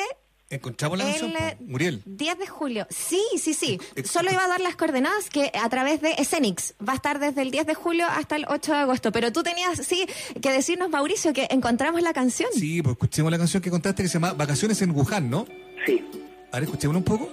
¿encontramos 0.50 0.96
la 0.98 1.04
canción? 1.04 1.32
el? 1.36 1.66
Muriel. 1.66 2.02
10 2.06 2.38
de 2.38 2.46
julio. 2.46 2.86
Sí, 2.88 3.20
sí, 3.36 3.52
sí. 3.54 3.78
Solo 4.04 4.30
iba 4.32 4.44
a 4.44 4.48
dar 4.48 4.60
las 4.60 4.76
coordenadas 4.76 5.28
que 5.28 5.50
a 5.52 5.68
través 5.68 6.00
de 6.00 6.12
Escenix 6.12 6.74
va 6.86 6.92
a 6.92 6.96
estar 6.96 7.18
desde 7.18 7.42
el 7.42 7.50
10 7.50 7.66
de 7.66 7.74
julio 7.74 8.06
hasta 8.08 8.36
el 8.36 8.46
8 8.48 8.72
de 8.72 8.78
agosto. 8.78 9.12
Pero 9.12 9.32
tú 9.32 9.42
tenías, 9.42 9.78
sí, 9.84 10.06
que 10.40 10.50
decirnos, 10.50 10.90
Mauricio, 10.90 11.32
que 11.32 11.48
encontramos 11.50 12.00
la 12.02 12.12
canción. 12.12 12.48
Sí, 12.52 12.80
pues 12.82 12.92
escuchemos 12.92 13.32
la 13.32 13.38
canción 13.38 13.62
que 13.62 13.70
contaste 13.70 14.02
que 14.04 14.08
se 14.08 14.14
llama 14.14 14.32
Vacaciones 14.32 14.80
en 14.82 14.92
Wuhan, 14.92 15.28
¿no? 15.28 15.44
Sí. 15.86 16.02
A 16.52 16.56
ver, 16.56 16.64
escuchémosla 16.64 16.98
un 16.98 17.04
poco. 17.04 17.28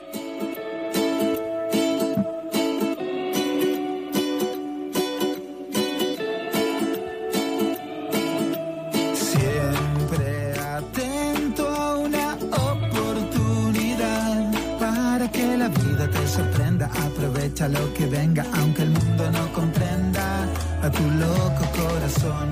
Lo 17.70 17.94
que 17.94 18.08
venga, 18.08 18.44
aunque 18.56 18.82
el 18.82 18.90
mundo 18.90 19.32
no 19.32 19.54
comprenda 19.54 20.48
a 20.82 20.90
tu 20.90 21.04
loco 21.04 21.64
corazón. 21.80 22.50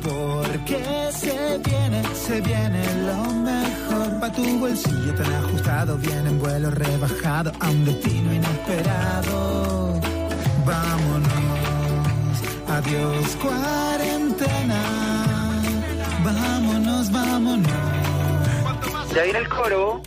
Porque 0.00 0.78
se 1.12 1.58
viene, 1.58 2.02
se 2.14 2.40
viene 2.40 2.84
lo 3.04 3.34
mejor. 3.34 4.20
Pa' 4.20 4.32
tu 4.32 4.58
bolsillo 4.60 5.12
tan 5.16 5.32
ajustado, 5.32 5.98
viene 5.98 6.30
en 6.30 6.38
vuelo 6.38 6.70
rebajado 6.70 7.52
a 7.58 7.68
un 7.68 7.84
destino 7.84 8.32
inesperado. 8.32 10.00
Vámonos, 10.64 11.28
adiós 12.68 13.36
cuarentena. 13.42 14.82
Vámonos, 16.24 17.10
vámonos. 17.10 17.72
Ya 19.14 19.22
viene 19.24 19.38
el 19.40 19.48
coro. 19.48 20.00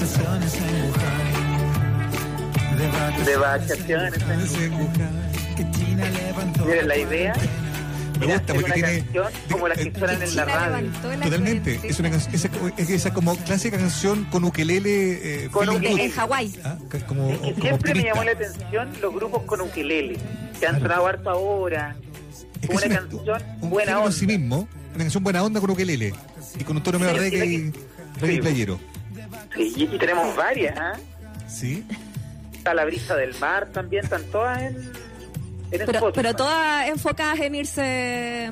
Vacaciones 0.00 0.54
en 0.54 0.62
Wuhan. 0.84 1.26
De 2.78 2.86
vacaciones, 2.88 3.26
De 3.26 3.36
vacaciones 3.36 4.54
en 4.54 4.72
Wuhan. 4.72 5.30
Que 5.56 5.70
China 5.72 6.08
levantó. 6.10 6.64
Miren, 6.64 6.88
la 6.88 6.96
idea 6.96 7.34
Me 8.18 8.26
gusta 8.26 8.54
porque 8.54 8.64
una 8.64 8.74
tiene... 8.74 8.98
canción 9.02 9.26
como 9.50 9.68
las 9.68 9.78
que 9.78 9.88
eh, 9.88 9.92
suenan 9.98 10.22
en 10.22 10.36
la 10.36 10.44
radio. 10.44 10.90
Totalmente, 11.22 11.80
es 11.84 12.00
una 12.00 12.10
canción, 12.10 12.34
esa, 12.34 12.48
es 12.76 12.90
esa 12.90 13.12
como 13.12 13.36
clásica 13.36 13.76
canción 13.78 14.24
con 14.26 14.44
ukelele, 14.44 15.44
eh, 15.44 15.48
Con 15.50 15.68
ukelele. 15.68 16.04
En 16.06 16.10
Hawái. 16.12 16.54
Ah, 16.64 16.76
que- 16.90 17.00
como, 17.00 17.30
Es 17.30 17.38
que 17.38 17.40
como 17.42 17.60
siempre 17.60 17.68
me 17.68 17.72
optimista. 17.74 18.08
llamó 18.08 18.24
la 18.24 18.32
atención 18.32 18.88
los 19.02 19.14
grupos 19.14 19.42
con 19.44 19.60
ukelele, 19.60 20.16
que 20.58 20.66
han 20.66 20.80
sonado 20.80 21.06
harto 21.06 21.30
ahora. 21.30 21.96
Es 22.62 22.68
que 22.68 22.74
una 22.76 22.86
es 22.86 22.92
canción 23.00 23.42
un 23.60 23.70
buena 23.70 23.92
en 23.92 23.98
onda. 23.98 24.12
sí 24.12 24.26
mismo, 24.26 24.68
una 24.94 24.98
canción 25.04 25.24
buena 25.24 25.42
onda 25.42 25.60
con 25.60 25.70
ukelele 25.70 26.14
y 26.58 26.64
con 26.64 26.76
un 26.76 26.82
tono 26.82 26.98
medio 26.98 27.14
reggae 27.18 27.44
y 27.46 27.72
reggae 28.20 28.40
playero. 28.40 28.80
Sí, 29.54 29.72
y, 29.76 29.82
y 29.94 29.98
tenemos 29.98 30.34
varias, 30.36 30.78
¿ah? 30.78 30.92
¿Sí? 31.48 31.84
Está 32.52 32.74
la 32.74 32.84
brisa 32.84 33.16
del 33.16 33.34
mar 33.38 33.68
también, 33.72 34.04
están 34.04 34.22
todas 34.24 34.60
en, 34.62 34.76
en 35.72 35.86
Pero, 35.86 36.12
pero 36.12 36.34
todas 36.36 36.88
enfocadas 36.88 37.40
en 37.40 37.54
irse 37.54 37.82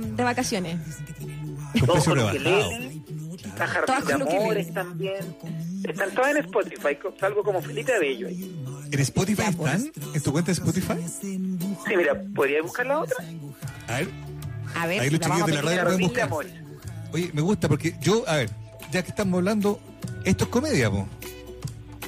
de 0.01 0.25
vacaciones. 0.25 0.77
Con 1.79 1.87
Todas 1.87 2.05
precio 2.05 2.13
con 2.15 2.35
rebajado. 2.35 2.71
está 3.45 3.85
Todas 3.87 4.05
Jardín 4.05 4.27
de. 4.27 4.37
Amores 4.43 4.75
también. 4.75 5.37
Están 5.85 6.11
todas 6.13 6.31
en 6.31 6.37
Spotify, 6.39 6.99
salvo 7.21 7.43
como 7.45 7.61
Felipe 7.63 7.95
Abello 7.95 8.27
ahí. 8.29 8.65
¿En 8.91 9.01
Spotify 9.01 9.43
Ya, 9.51 9.53
pues. 9.53 9.75
están? 9.85 10.15
¿En 10.15 10.23
tu 10.23 10.33
cuenta 10.33 10.47
de 10.49 10.53
Spotify? 10.55 10.95
Sí, 11.21 11.97
mira, 11.97 12.21
¿podría 12.35 12.63
buscar 12.63 12.87
la 12.87 13.01
otra? 13.01 13.17
A 13.89 13.99
ver, 13.99 14.09
A 14.75 14.87
ver, 14.87 15.01
Ahí 15.03 15.11
los 15.11 15.21
chiquillos 15.21 15.47
de 15.47 15.53
la 15.53 15.63
radio 15.63 15.85
pueden 15.85 16.01
buscar. 16.01 16.31
Oye, 17.13 17.31
me 17.33 17.43
gusta 17.43 17.69
porque 17.69 17.95
yo, 18.01 18.25
a 18.27 18.37
ver, 18.37 18.51
ya 18.91 19.03
que 19.03 19.11
estamos 19.11 19.39
hablando, 19.39 19.81
esto 20.25 20.45
es 20.45 20.51
comedia, 20.51 20.91
po. 20.91 21.07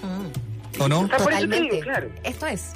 Mm, 0.02 0.80
¿O 0.82 0.88
no? 0.88 1.04
Está 1.04 1.16
por 1.18 1.32
eso 1.32 1.40
te 1.40 1.46
Totalmente. 1.46 1.70
digo, 1.70 1.80
claro. 1.82 2.10
Esto 2.24 2.46
es. 2.46 2.70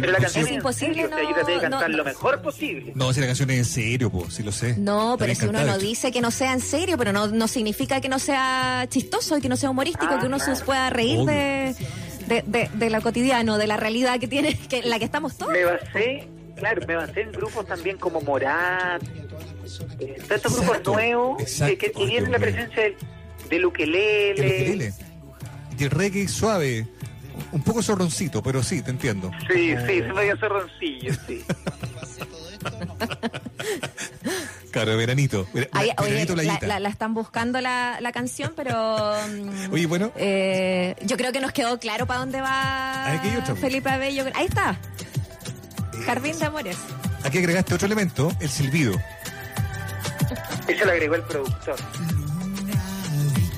Pero 0.00 0.10
la 0.12 0.18
canción 0.18 0.46
Es 0.46 0.52
imposible 0.52 1.02
en 1.02 1.10
serio, 1.10 1.14
o 1.14 1.18
sea, 1.20 1.28
yo 1.28 1.34
traté 1.36 1.50
de 1.52 1.56
no- 1.58 1.62
cantar 1.70 1.90
no- 1.90 1.96
lo 1.98 2.04
mejor 2.04 2.42
posible. 2.42 2.92
No, 2.96 3.12
si 3.12 3.20
la 3.20 3.26
canción 3.26 3.50
es 3.50 3.58
en 3.58 3.64
serio, 3.64 4.10
po, 4.10 4.28
si 4.30 4.42
lo 4.42 4.50
sé. 4.50 4.74
No, 4.78 5.14
pero 5.16 5.32
si 5.36 5.46
uno 5.46 5.62
no 5.64 5.78
dice 5.78 6.10
que 6.10 6.20
no 6.20 6.32
sea 6.32 6.52
en 6.52 6.60
serio, 6.60 6.98
pero 6.98 7.12
no, 7.12 7.28
no 7.28 7.46
significa 7.46 8.00
que 8.00 8.08
no 8.08 8.18
sea 8.18 8.86
chistoso 8.88 9.38
y 9.38 9.40
que 9.40 9.48
no 9.48 9.56
sea 9.56 9.70
humorístico, 9.70 10.14
Ah, 10.14 10.18
que 10.20 10.26
uno 10.26 10.40
se 10.40 10.56
pueda 10.64 10.90
reír 10.90 11.20
de, 11.24 11.76
de, 12.26 12.42
de, 12.46 12.68
de 12.74 12.90
lo 12.90 13.00
cotidiano, 13.00 13.58
de 13.58 13.68
la 13.68 13.76
realidad 13.76 14.18
que 14.18 14.26
tiene, 14.26 14.58
que 14.58 14.78
en 14.78 14.90
la 14.90 14.98
que 14.98 15.04
estamos 15.04 15.36
todos. 15.38 15.52
Me 15.52 15.64
basé, 15.64 16.28
claro, 16.56 16.84
me 16.88 16.96
basé 16.96 17.20
en 17.20 17.30
grupos 17.32 17.64
también 17.66 17.96
como 17.96 18.20
Morat, 18.22 19.00
eh, 20.00 20.16
estos 20.30 20.56
grupos 20.56 20.82
nuevos 20.84 21.36
que, 21.36 21.42
exacto. 21.44 21.76
que, 21.78 21.90
tienen 21.90 22.32
la 22.32 22.38
presencia 22.40 22.82
del, 22.82 22.96
del 23.48 23.66
ukelele. 23.66 24.32
El 24.32 24.62
ukelele. 24.62 24.94
Y 25.78 25.84
el 25.84 25.90
reggae 25.90 26.26
suave, 26.28 26.86
un 27.52 27.62
poco 27.62 27.82
zorroncito, 27.82 28.42
pero 28.42 28.62
sí, 28.62 28.82
te 28.82 28.90
entiendo. 28.90 29.30
Sí, 29.52 29.74
sí, 29.86 30.00
se 30.00 30.12
me 30.12 30.24
dio 30.24 30.36
zorroncillo, 30.38 31.14
sí. 31.26 31.44
Claro, 34.70 34.90
de 34.90 34.96
veranito. 34.96 35.46
Vera- 35.54 35.68
Ay, 35.72 35.90
oye, 35.98 36.10
veranito 36.10 36.36
la, 36.36 36.58
la- 36.60 36.80
la 36.80 36.88
están 36.88 37.14
buscando 37.14 37.60
la, 37.60 37.98
la 38.00 38.12
canción, 38.12 38.52
pero 38.54 39.14
mm, 39.28 39.72
Oye, 39.72 39.86
bueno. 39.86 40.12
eh, 40.16 40.94
yo 41.02 41.16
creo 41.16 41.32
que 41.32 41.40
nos 41.40 41.52
quedó 41.52 41.78
claro 41.78 42.06
para 42.06 42.20
dónde 42.20 42.40
va 42.42 43.10
Aquí 43.12 43.28
hay 43.28 43.36
otra. 43.36 43.54
Felipe 43.56 43.88
Abello. 43.88 44.24
Ahí 44.34 44.46
está. 44.46 44.78
Jardín 46.04 46.38
de 46.38 46.44
Amores. 46.44 46.76
Aquí 47.24 47.38
agregaste 47.38 47.72
otro 47.74 47.86
elemento, 47.86 48.30
el 48.40 48.50
silbido. 48.50 48.94
Eso 50.68 50.84
lo 50.84 50.92
agregó 50.92 51.14
el 51.14 51.22
productor. 51.22 51.76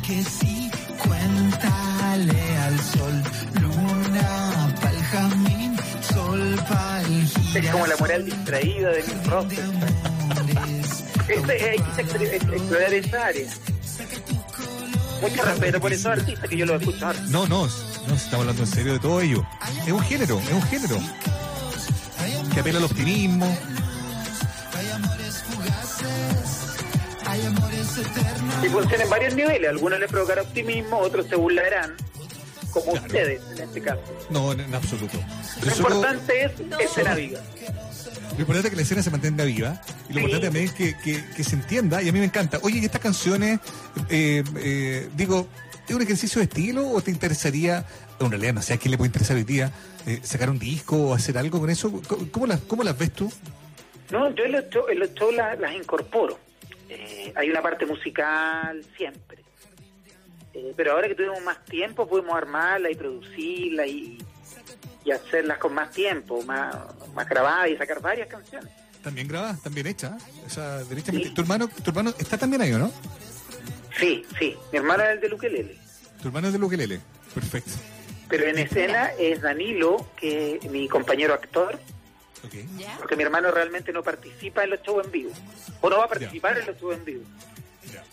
Que 0.08 0.24
sí, 0.24 0.70
cuéntale 1.06 2.56
al 2.64 2.80
sol. 2.80 3.22
Luna 3.60 4.74
pa'l 4.80 5.02
jamín, 5.02 5.76
sol 6.00 6.56
pa'l 6.66 7.30
Es 7.54 7.70
como 7.70 7.86
la 7.86 7.96
moral 7.98 8.24
distraída 8.24 8.88
de 8.88 9.02
Bill 9.02 9.24
Russell. 9.24 9.70
Este, 11.28 11.70
hay 11.70 11.78
que 11.78 12.36
explorar 12.36 12.94
esa 12.94 13.26
área. 13.26 13.50
Mucho 15.20 15.42
respeto 15.42 15.78
por 15.78 15.92
esos 15.92 16.06
artistas 16.06 16.48
que 16.48 16.56
yo 16.56 16.64
los 16.64 16.80
escucho 16.80 17.06
ahora. 17.06 17.20
No, 17.28 17.46
no, 17.46 17.66
no, 17.66 18.14
estamos 18.14 18.32
hablando 18.32 18.62
en 18.62 18.66
serio 18.66 18.94
de 18.94 18.98
todo 18.98 19.20
ello. 19.20 19.46
Es 19.86 19.92
un 19.92 20.00
género, 20.00 20.38
es 20.38 20.52
un 20.52 20.62
género. 20.62 20.98
Que 22.54 22.60
apela 22.60 22.78
al 22.78 22.84
optimismo. 22.86 23.58
Y 28.62 28.68
funciona 28.68 29.04
en 29.04 29.10
varios 29.10 29.34
niveles. 29.34 29.68
Algunos 29.70 29.98
les 30.00 30.10
provocará 30.10 30.42
optimismo, 30.42 30.98
otros 30.98 31.26
se 31.26 31.36
burlarán, 31.36 31.94
como 32.72 32.92
Claro. 32.92 33.06
ustedes 33.06 33.40
en 33.56 33.62
este 33.62 33.80
caso. 33.82 34.00
No, 34.30 34.52
en, 34.52 34.60
en 34.60 34.74
absoluto. 34.74 35.18
Lo 35.64 35.70
solo- 35.72 35.94
importante 35.96 36.44
es 36.44 36.60
No. 36.60 36.78
escena 36.78 37.14
viva. 37.14 37.40
Lo 38.34 38.40
importante 38.42 38.68
es 38.68 38.70
que 38.70 38.76
la 38.76 38.82
escena 38.82 39.02
se 39.02 39.10
mantenga 39.10 39.44
viva 39.44 39.80
y 40.08 40.12
lo 40.12 40.18
Sí. 40.18 40.24
importante 40.26 40.46
también 40.46 40.64
es 40.66 40.72
que, 40.72 40.96
que- 40.98 41.24
que 41.36 41.44
se 41.44 41.56
entienda 41.56 42.02
y 42.02 42.08
a 42.08 42.12
mí 42.12 42.18
me 42.18 42.24
encanta. 42.26 42.58
Oye, 42.62 42.78
¿y 42.78 42.84
estas 42.84 43.00
canciones, 43.00 43.58
eh, 44.10 44.44
eh, 44.58 45.08
digo, 45.16 45.48
¿es 45.88 45.94
un 45.94 46.02
ejercicio 46.02 46.38
de 46.38 46.44
estilo 46.44 46.88
o 46.88 47.00
te 47.00 47.10
interesaría, 47.10 47.84
en 48.20 48.30
realidad 48.30 48.54
no 48.54 48.62
sé 48.62 48.74
a 48.74 48.76
quién 48.76 48.92
le 48.92 48.98
puede 48.98 49.08
interesar 49.08 49.36
hoy 49.36 49.44
día, 49.44 49.72
eh, 50.06 50.20
sacar 50.22 50.50
un 50.50 50.58
disco 50.58 50.96
o 50.96 51.14
hacer 51.14 51.36
algo 51.38 51.58
con 51.60 51.70
eso? 51.70 51.90
¿Cómo, 52.06 52.28
cómo 52.30 52.46
las, 52.46 52.60
cómo 52.60 52.82
las 52.84 52.96
ves 52.96 53.12
tú? 53.12 53.32
No, 54.10 54.32
yo 54.34 54.44
en 54.44 54.52
los 54.52 54.64
shows, 55.14 55.34
las 55.34 55.72
incorporo. 55.74 56.38
Hay 57.34 57.50
una 57.50 57.62
parte 57.62 57.86
musical 57.86 58.84
siempre. 58.96 59.42
Eh, 60.54 60.72
pero 60.76 60.92
ahora 60.92 61.08
que 61.08 61.14
tuvimos 61.14 61.42
más 61.42 61.64
tiempo, 61.64 62.08
pudimos 62.08 62.34
armarla 62.34 62.90
y 62.90 62.94
producirla 62.94 63.86
y, 63.86 64.18
y 65.04 65.10
hacerlas 65.10 65.58
con 65.58 65.74
más 65.74 65.90
tiempo, 65.90 66.42
más, 66.42 66.74
más 67.14 67.28
grabadas 67.28 67.70
y 67.70 67.76
sacar 67.76 68.00
varias 68.00 68.28
canciones. 68.28 68.70
También 69.02 69.28
grabada, 69.28 69.56
también 69.62 69.86
hecha. 69.86 70.16
¿eh? 70.18 70.42
O 70.46 70.50
sea, 70.50 70.78
derechamente. 70.84 71.28
Sí. 71.28 71.34
¿Tu 71.34 71.40
hermano, 71.42 71.68
tu 71.68 71.90
hermano 71.90 72.12
está 72.18 72.36
también 72.36 72.62
ahí, 72.62 72.72
¿o 72.72 72.78
no? 72.78 72.92
Sí, 73.98 74.24
sí. 74.38 74.56
Mi 74.72 74.78
hermano 74.78 75.04
es 75.04 75.10
el 75.10 75.20
de 75.20 75.28
Luquelele. 75.28 75.78
Tu 76.20 76.28
hermano 76.28 76.48
es 76.48 76.52
de 76.52 76.64
Ukelele. 76.64 77.00
Perfecto. 77.34 77.72
Pero 78.28 78.44
en 78.46 78.58
escena 78.58 79.10
es 79.18 79.40
Danilo, 79.40 80.06
que 80.16 80.56
es 80.56 80.70
mi 80.70 80.88
compañero 80.88 81.32
actor, 81.34 81.78
Porque 82.98 83.16
mi 83.16 83.22
hermano 83.22 83.50
realmente 83.50 83.92
no 83.92 84.02
participa 84.02 84.64
en 84.64 84.70
los 84.70 84.82
shows 84.82 85.04
en 85.06 85.10
vivo. 85.12 85.32
O 85.80 85.90
no 85.90 85.98
va 85.98 86.04
a 86.04 86.08
participar 86.08 86.58
en 86.58 86.66
los 86.66 86.78
shows 86.80 86.96
en 86.96 87.04
vivo. 87.04 87.24
Ya. 87.92 88.04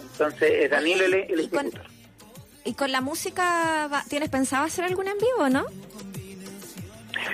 Entonces 0.00 0.50
es 0.64 0.70
Danilo 0.70 1.04
el, 1.04 1.14
el 1.14 1.40
Y 1.40 1.48
con- 1.48 1.66
ejecutor. 1.66 1.86
¿Y 2.64 2.74
con 2.74 2.92
la 2.92 3.00
música 3.00 3.88
va- 3.92 4.04
tienes 4.08 4.28
pensado 4.28 4.64
hacer 4.64 4.84
alguna 4.84 5.12
en 5.12 5.18
vivo, 5.18 5.48
no? 5.48 5.66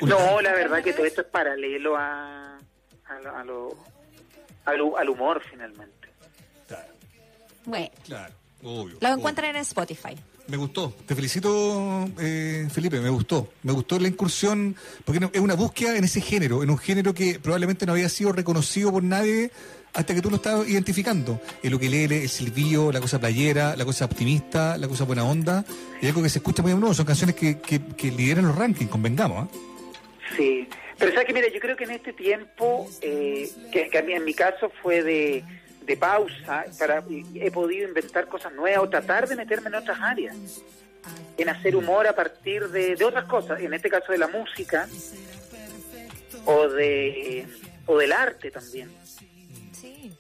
No, 0.03 0.41
la 0.41 0.53
verdad 0.53 0.83
que 0.83 0.93
todo 0.93 1.07
esto 1.07 1.23
es 1.23 1.27
paralelo 1.29 1.97
a, 1.97 2.57
a, 3.07 3.21
lo- 3.23 3.37
a 3.37 3.45
lo- 3.45 3.77
al, 4.67 4.81
hu- 4.81 4.99
al 4.99 5.09
humor 5.09 5.43
finalmente. 5.51 6.09
Claro. 6.69 6.93
Bueno. 7.65 7.91
Claro. 8.05 8.35
Obvio, 8.63 8.85
Lo 8.95 9.09
obvio. 9.09 9.09
encuentran 9.15 9.51
en 9.51 9.63
Spotify. 9.63 10.17
Me 10.47 10.59
gustó, 10.59 10.93
te 11.07 11.15
felicito 11.15 12.07
eh, 12.21 12.69
Felipe, 12.71 13.01
me 13.01 13.09
gustó, 13.09 13.49
me 13.63 13.73
gustó 13.73 13.99
la 13.99 14.09
incursión, 14.09 14.77
porque 15.05 15.27
es 15.33 15.41
una 15.41 15.55
búsqueda 15.55 15.97
en 15.97 16.05
ese 16.05 16.21
género, 16.21 16.63
en 16.63 16.69
un 16.69 16.77
género 16.77 17.15
que 17.15 17.39
probablemente 17.41 17.87
no 17.87 17.93
había 17.93 18.11
sido 18.11 18.31
reconocido 18.31 18.93
por 18.93 19.03
nadie 19.03 19.51
hasta 19.95 20.15
que 20.15 20.21
tú 20.21 20.29
lo 20.29 20.37
estabas 20.37 20.69
identificando. 20.69 21.41
El 21.63 21.75
ukelele, 21.75 22.23
el 22.23 22.29
silbillo, 22.29 22.93
la 22.93 23.01
cosa 23.01 23.19
playera, 23.19 23.75
la 23.75 23.87
cosa 23.87 24.05
optimista, 24.05 24.77
la 24.77 24.87
cosa 24.87 25.05
buena 25.05 25.25
onda, 25.25 25.65
y 26.03 26.07
algo 26.07 26.23
que 26.23 26.29
se 26.29 26.41
escucha 26.41 26.63
muy 26.63 26.73
a 26.73 26.75
menudo, 26.75 26.93
son 26.93 27.07
canciones 27.07 27.37
que, 27.37 27.61
que, 27.61 27.81
que 27.81 28.11
lideran 28.11 28.47
los 28.47 28.57
rankings, 28.57 28.91
convengamos. 28.91 29.45
¿ah? 29.45 29.49
Sí, 30.37 30.69
pero 30.99 31.13
sabes 31.13 31.27
que 31.27 31.33
mira, 31.33 31.49
yo 31.49 31.61
creo 31.61 31.77
que 31.77 31.85
en 31.85 31.93
este 31.93 32.13
tiempo, 32.13 32.87
eh, 33.01 33.49
que, 33.73 33.89
que 33.89 33.99
a 33.99 34.03
mí 34.03 34.13
en 34.13 34.25
mi 34.25 34.35
caso 34.35 34.71
fue 34.83 35.03
de, 35.03 35.43
de 35.87 35.97
pausa, 35.97 36.65
para 36.79 37.05
he 37.35 37.51
podido 37.51 37.87
inventar 37.89 38.27
cosas 38.29 38.53
nuevas 38.55 38.83
o 38.85 38.89
tratar 38.89 39.29
de 39.29 39.37
meterme 39.37 39.69
en 39.69 39.75
otras 39.77 39.99
áreas, 40.01 40.37
en 41.37 41.49
hacer 41.49 41.77
humor 41.77 42.07
a 42.07 42.15
partir 42.15 42.69
de, 42.71 42.97
de 42.97 43.05
otras 43.05 43.25
cosas, 43.27 43.61
en 43.61 43.75
este 43.75 43.91
caso 43.91 44.11
de 44.13 44.19
la 44.19 44.29
música 44.29 44.89
o 46.47 46.69
de 46.69 47.47
o 47.87 47.99
del 47.99 48.13
arte 48.13 48.51
también. 48.51 48.91
Sí. 49.79 50.15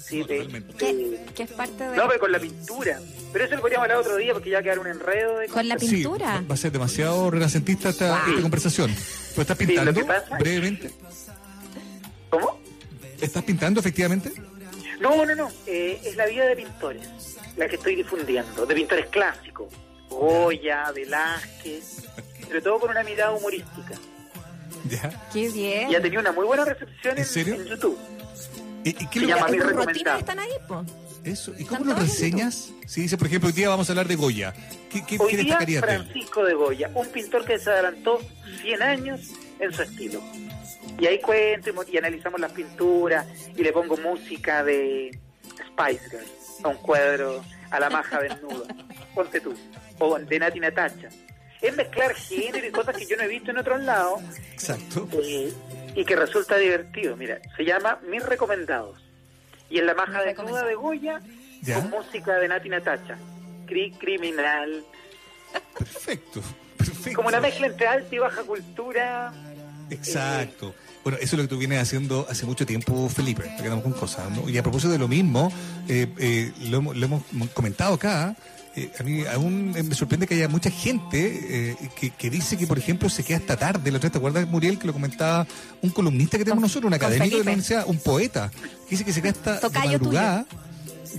Sí, 0.00 0.20
No, 0.20 0.26
de- 0.28 0.36
totalmente. 0.38 0.74
Que, 0.76 0.94
de- 0.94 1.24
que 1.34 1.42
es 1.42 1.50
parte 1.50 1.82
de... 1.88 1.96
no, 1.96 2.06
pero 2.06 2.20
con 2.20 2.30
la 2.30 2.38
pintura. 2.38 3.00
Pero 3.32 3.44
eso 3.44 3.56
lo 3.56 3.60
podríamos 3.60 3.84
hablar 3.86 3.98
otro 3.98 4.16
día 4.16 4.32
porque 4.34 4.50
ya 4.50 4.58
va 4.58 4.60
a 4.60 4.62
quedar 4.62 4.78
un 4.78 4.86
enredo 4.86 5.38
de 5.38 5.48
Con 5.48 5.66
la. 5.66 5.76
Sí, 5.80 5.88
pintura. 5.88 6.44
va 6.48 6.54
a 6.54 6.56
ser 6.56 6.70
demasiado 6.70 7.28
renacentista 7.28 7.88
esta, 7.88 8.24
esta 8.28 8.40
conversación. 8.40 8.94
¿Pero 9.30 9.42
estás 9.42 9.58
Sí, 9.58 9.66
pintando 9.66 10.06
pasa- 10.06 10.36
brevemente? 10.38 10.92
¿Cómo? 12.30 12.60
¿Estás 13.20 13.42
pintando 13.42 13.80
efectivamente? 13.80 14.30
No, 15.00 15.24
no, 15.26 15.34
no. 15.34 15.50
eh, 15.66 16.00
es 16.04 16.16
la 16.16 16.26
vida 16.26 16.46
de 16.46 16.56
pintores, 16.56 17.36
la 17.56 17.68
que 17.68 17.76
estoy 17.76 17.96
difundiendo, 17.96 18.64
de 18.66 18.74
pintores 18.74 19.06
clásicos. 19.06 19.72
Goya, 20.08 20.90
Velázquez, 20.92 22.04
pero 22.48 22.62
todo 22.62 22.80
con 22.80 22.90
una 22.90 23.02
mirada 23.02 23.32
humorística. 23.32 23.94
Ya. 24.88 25.28
Qué 25.32 25.48
bien. 25.50 25.90
Y 25.90 25.94
ha 25.96 26.00
tenido 26.02 26.20
una 26.20 26.32
muy 26.32 26.46
buena 26.46 26.64
recepción 26.64 27.14
en, 27.14 27.18
¿En 27.18 27.24
serio? 27.24 27.54
en 27.54 27.64
YouTube. 27.66 27.98
¿Y, 28.84 28.90
y 28.90 29.06
qué 29.08 29.20
Se 29.20 29.26
llama 29.26 29.48
¿Y 29.48 29.52
Mi 29.52 29.58
recomendado. 29.58 30.18
están 30.18 30.38
ahí, 30.38 30.50
po? 30.68 30.84
Eso. 31.24 31.52
¿Y 31.58 31.64
cómo 31.64 31.84
lo 31.86 31.94
reseñas? 31.96 32.70
Si 32.86 33.00
dice, 33.02 33.18
por 33.18 33.26
ejemplo, 33.26 33.48
hoy 33.48 33.52
día 33.52 33.68
vamos 33.68 33.88
a 33.88 33.92
hablar 33.92 34.06
de 34.06 34.14
Goya. 34.14 34.54
¿Qué, 34.88 35.04
qué, 35.04 35.16
Hoy 35.18 35.30
qué 35.32 35.36
día, 35.38 35.44
destacarías 35.46 35.82
de 35.82 35.94
él? 35.96 36.02
Francisco 36.04 36.44
de 36.44 36.54
Goya, 36.54 36.90
un 36.94 37.08
pintor 37.08 37.44
que 37.44 37.58
se 37.58 37.68
adelantó 37.70 38.20
100 38.62 38.82
años 38.82 39.20
en 39.58 39.72
su 39.72 39.82
estilo. 39.82 40.20
Y 40.98 41.06
ahí 41.06 41.20
cuento 41.20 41.70
y, 41.70 41.72
mo- 41.72 41.82
y 41.84 41.96
analizamos 41.98 42.40
las 42.40 42.52
pinturas 42.52 43.26
y 43.56 43.62
le 43.62 43.72
pongo 43.72 43.96
música 43.96 44.62
de 44.64 45.10
Spice 45.68 46.08
Girls 46.10 46.30
a 46.64 46.68
un 46.68 46.76
cuadro 46.78 47.44
a 47.70 47.80
la 47.80 47.90
maja 47.90 48.20
desnuda. 48.20 48.66
Ponte 49.14 49.40
tú. 49.40 49.54
O 49.98 50.18
de 50.18 50.38
Nati 50.38 50.60
Natacha. 50.60 51.08
Es 51.60 51.74
mezclar 51.74 52.14
género 52.14 52.66
y 52.66 52.70
cosas 52.70 52.96
que 52.96 53.06
yo 53.06 53.16
no 53.16 53.22
he 53.22 53.28
visto 53.28 53.50
en 53.50 53.58
otros 53.58 53.80
lados 53.82 54.20
Exacto. 54.52 55.08
eh, 55.22 55.52
y 55.94 56.04
que 56.04 56.14
resulta 56.14 56.56
divertido. 56.58 57.16
Mira, 57.16 57.40
se 57.56 57.64
llama 57.64 57.98
Mis 58.08 58.22
Recomendados. 58.24 59.02
Y 59.70 59.78
en 59.78 59.86
la 59.86 59.94
maja 59.94 60.20
Mis 60.20 60.22
desnuda 60.22 60.64
de 60.64 60.74
Goya 60.74 61.20
Ya. 61.62 61.76
con 61.80 61.90
música 61.90 62.34
de 62.38 62.48
Nati 62.48 62.68
Natacha. 62.68 63.16
Cri 63.66 63.90
criminal. 63.92 64.84
Perfecto. 65.76 66.40
Perfecto. 66.76 67.16
Como 67.16 67.28
una 67.28 67.40
mezcla 67.40 67.66
entre 67.66 67.86
alta 67.86 68.14
y 68.14 68.18
baja 68.18 68.42
cultura. 68.42 69.32
Exacto. 69.90 70.74
Bueno, 71.04 71.18
eso 71.20 71.36
es 71.36 71.38
lo 71.38 71.42
que 71.42 71.48
tú 71.48 71.58
vienes 71.58 71.80
haciendo 71.80 72.26
hace 72.28 72.46
mucho 72.46 72.66
tiempo, 72.66 73.08
Felipe. 73.08 73.44
Te 73.56 73.62
quedamos 73.62 73.84
con 73.84 73.92
cosas. 73.92 74.28
¿no? 74.30 74.48
Y 74.48 74.58
a 74.58 74.62
propósito 74.62 74.90
de 74.90 74.98
lo 74.98 75.06
mismo, 75.08 75.52
eh, 75.88 76.08
eh, 76.18 76.52
lo, 76.68 76.78
hemos- 76.78 76.96
lo 76.96 77.06
hemos 77.06 77.22
comentado 77.54 77.94
acá. 77.94 78.34
eh, 78.74 78.90
a 78.98 79.02
mí 79.04 79.24
aún 79.32 79.70
me 79.72 79.94
sorprende 79.94 80.26
que 80.26 80.34
haya 80.34 80.48
mucha 80.48 80.68
gente 80.70 81.70
eh, 81.70 81.76
que, 81.98 82.10
que 82.10 82.28
dice 82.28 82.58
que, 82.58 82.66
por 82.66 82.76
ejemplo, 82.76 83.08
se 83.08 83.22
queda 83.24 83.38
hasta 83.38 83.56
tarde. 83.56 83.90
La 83.90 83.96
otra 83.98 84.08
vez, 84.08 84.12
¿te 84.12 84.18
acuerdas, 84.18 84.46
Muriel, 84.48 84.78
que 84.78 84.86
lo 84.86 84.92
comentaba 84.92 85.46
un 85.80 85.90
columnista 85.90 86.36
que 86.36 86.44
tenemos 86.44 86.56
Con- 86.60 86.68
nosotros, 86.68 86.88
un 86.88 86.94
académico 86.94 87.24
de 87.38 87.44
la 87.44 87.50
universidad, 87.52 87.84
un 87.86 87.98
poeta, 87.98 88.50
que 88.50 88.90
dice 88.90 89.04
que 89.04 89.12
se 89.14 89.22
queda 89.22 89.30
hasta 89.32 89.60
de 89.70 89.78
madrugada 90.10 90.46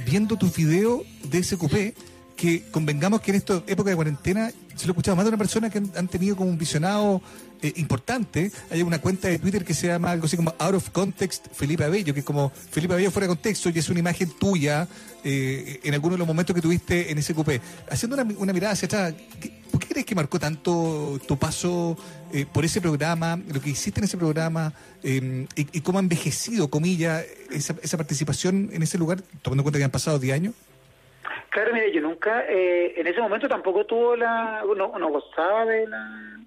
viendo 0.05 0.35
tus 0.37 0.53
videos 0.55 1.01
de 1.23 1.41
SQP, 1.43 1.95
que 2.37 2.63
convengamos 2.71 3.19
que 3.19 3.31
en 3.31 3.37
esta 3.37 3.61
época 3.67 3.89
de 3.89 3.95
cuarentena 3.95 4.51
se 4.75 4.85
lo 4.85 4.91
he 4.91 4.93
escuchado 4.93 5.15
más 5.17 5.25
de 5.25 5.29
una 5.29 5.37
persona 5.37 5.69
que 5.71 5.79
han, 5.79 6.07
tenido 6.07 6.35
como 6.37 6.49
un 6.51 6.57
visionado 6.57 7.19
eh, 7.63 7.73
importante. 7.77 8.51
Hay 8.69 8.83
una 8.83 9.01
cuenta 9.01 9.27
de 9.27 9.39
Twitter 9.39 9.65
que 9.65 9.73
se 9.73 9.87
llama 9.87 10.11
algo 10.11 10.27
así 10.27 10.37
como 10.37 10.53
Out 10.59 10.75
of 10.75 10.89
Context 10.91 11.47
Felipe 11.51 11.83
Abello, 11.83 12.13
que 12.13 12.19
es 12.19 12.25
como 12.25 12.51
Felipe 12.51 12.93
Abello 12.93 13.09
fuera 13.09 13.25
de 13.27 13.29
contexto 13.33 13.69
y 13.69 13.79
es 13.79 13.89
una 13.89 13.99
imagen 13.99 14.29
tuya 14.39 14.87
eh, 15.23 15.79
en 15.83 15.93
alguno 15.95 16.13
de 16.13 16.19
los 16.19 16.27
momentos 16.27 16.55
que 16.55 16.61
tuviste 16.61 17.11
en 17.11 17.21
SQP. 17.21 17.59
Haciendo 17.89 18.15
una, 18.21 18.35
una 18.37 18.53
mirada 18.53 18.73
hacia 18.73 18.85
atrás, 18.85 19.15
¿qué- 19.41 19.51
¿por 19.71 19.79
qué 19.81 19.87
crees 19.87 20.05
que 20.05 20.13
marcó 20.13 20.39
tanto 20.39 21.19
tu 21.27 21.39
paso 21.39 21.97
eh, 22.31 22.45
por 22.51 22.63
ese 22.63 22.79
programa, 22.81 23.39
lo 23.51 23.59
que 23.59 23.71
hiciste 23.71 23.99
en 23.99 24.03
ese 24.03 24.17
programa 24.17 24.73
eh, 25.01 25.47
y, 25.55 25.61
y 25.79 25.81
cómo 25.81 25.97
ha 25.97 26.01
envejecido, 26.01 26.69
comillas, 26.69 27.25
esa, 27.51 27.75
esa 27.81 27.97
participación 27.97 28.69
en 28.73 28.83
ese 28.83 28.99
lugar, 28.99 29.23
tomando 29.41 29.61
en 29.61 29.63
cuenta 29.63 29.79
que 29.79 29.85
han 29.85 29.91
pasado 29.91 30.19
10 30.19 30.35
años? 30.35 30.53
Claro, 31.49 31.73
mire, 31.73 31.91
yo 31.91 32.01
nunca, 32.01 32.45
eh, 32.47 32.93
en 32.99 33.07
ese 33.07 33.21
momento 33.21 33.47
tampoco 33.47 33.85
tuvo 33.85 34.15
la, 34.15 34.63
no, 34.75 34.99
no 34.99 35.07
gozaba 35.09 35.65
de 35.65 35.87
la, 35.87 36.39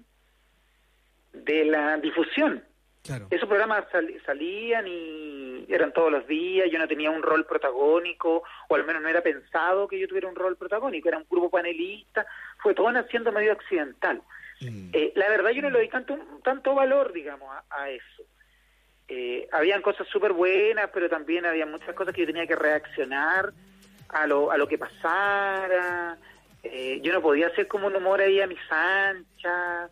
de 1.33 1.65
la 1.65 1.97
difusión. 1.97 2.63
Claro. 3.03 3.27
Esos 3.31 3.49
programas 3.49 3.85
sal- 3.91 4.13
salían 4.25 4.85
y 4.87 5.65
eran 5.69 5.91
todos 5.91 6.11
los 6.11 6.27
días, 6.27 6.69
yo 6.71 6.77
no 6.77 6.87
tenía 6.87 7.09
un 7.09 7.23
rol 7.23 7.45
protagónico, 7.45 8.43
o 8.67 8.75
al 8.75 8.85
menos 8.85 9.01
no 9.01 9.09
era 9.09 9.21
pensado 9.21 9.87
que 9.87 9.99
yo 9.99 10.07
tuviera 10.07 10.27
un 10.27 10.35
rol 10.35 10.55
protagónico, 10.55 11.07
era 11.09 11.17
un 11.17 11.25
grupo 11.29 11.49
panelista, 11.49 12.25
fue 12.61 12.73
todo 12.75 12.91
naciendo 12.91 13.31
medio 13.31 13.53
accidental. 13.53 14.21
Mm. 14.61 14.91
Eh, 14.93 15.13
la 15.15 15.29
verdad 15.29 15.49
yo 15.49 15.63
no 15.63 15.71
le 15.71 15.79
doy 15.79 15.89
tanto, 15.89 16.17
tanto 16.43 16.75
valor, 16.75 17.11
digamos, 17.11 17.49
a, 17.49 17.63
a 17.71 17.89
eso. 17.89 18.23
Eh, 19.07 19.47
habían 19.51 19.81
cosas 19.81 20.07
súper 20.07 20.31
buenas, 20.31 20.89
pero 20.93 21.09
también 21.09 21.45
había 21.45 21.65
muchas 21.65 21.95
cosas 21.95 22.13
que 22.13 22.21
yo 22.21 22.27
tenía 22.27 22.45
que 22.47 22.55
reaccionar 22.55 23.51
a 24.13 24.27
lo, 24.27 24.51
a 24.51 24.57
lo 24.57 24.67
que 24.67 24.77
pasara. 24.77 26.17
Eh, 26.63 26.99
yo 27.03 27.11
no 27.13 27.21
podía 27.21 27.47
hacer 27.47 27.67
como 27.67 27.87
un 27.87 27.95
humor 27.95 28.21
ahí 28.21 28.39
a 28.39 28.47
mis 28.47 28.59
anchas, 28.69 29.89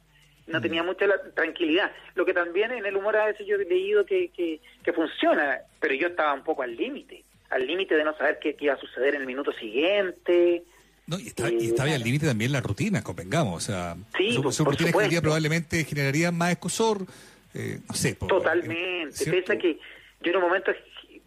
no 0.47 0.61
tenía 0.61 0.83
mucha 0.83 1.07
la- 1.07 1.21
tranquilidad. 1.35 1.91
Lo 2.15 2.25
que 2.25 2.33
también 2.33 2.71
en 2.71 2.85
el 2.85 2.95
humor 2.95 3.15
a 3.17 3.25
veces 3.25 3.45
yo 3.47 3.55
he 3.55 3.65
leído 3.65 4.05
que, 4.05 4.29
que, 4.29 4.59
que 4.83 4.93
funciona, 4.93 5.59
pero 5.79 5.93
yo 5.95 6.07
estaba 6.07 6.33
un 6.33 6.43
poco 6.43 6.61
al 6.63 6.75
límite, 6.75 7.23
al 7.49 7.65
límite 7.65 7.95
de 7.95 8.03
no 8.03 8.15
saber 8.17 8.39
qué, 8.39 8.55
qué 8.55 8.65
iba 8.65 8.75
a 8.75 8.79
suceder 8.79 9.15
en 9.15 9.21
el 9.21 9.27
minuto 9.27 9.51
siguiente. 9.53 10.63
No, 11.07 11.17
y, 11.19 11.27
está, 11.27 11.49
y 11.51 11.67
estaba 11.67 11.89
ahí 11.89 11.95
al 11.95 12.03
límite 12.03 12.27
también 12.27 12.51
la 12.51 12.61
rutina, 12.61 13.01
convengamos. 13.03 13.55
O 13.63 13.65
sea, 13.65 13.95
Sí, 14.15 14.35
por- 14.41 14.55
por 14.55 14.65
rutinas 14.67 14.93
que 14.95 15.07
día 15.09 15.21
probablemente 15.21 15.83
generarían 15.83 16.37
más 16.37 16.51
escosor. 16.51 16.99
eh, 17.55 17.79
no 17.89 17.95
sé. 17.95 18.13
por- 18.13 18.27
Totalmente. 18.29 19.25
Piensa 19.25 19.57
que 19.57 19.79
yo 20.21 20.29
en 20.31 20.35
un 20.35 20.43
momento, 20.43 20.71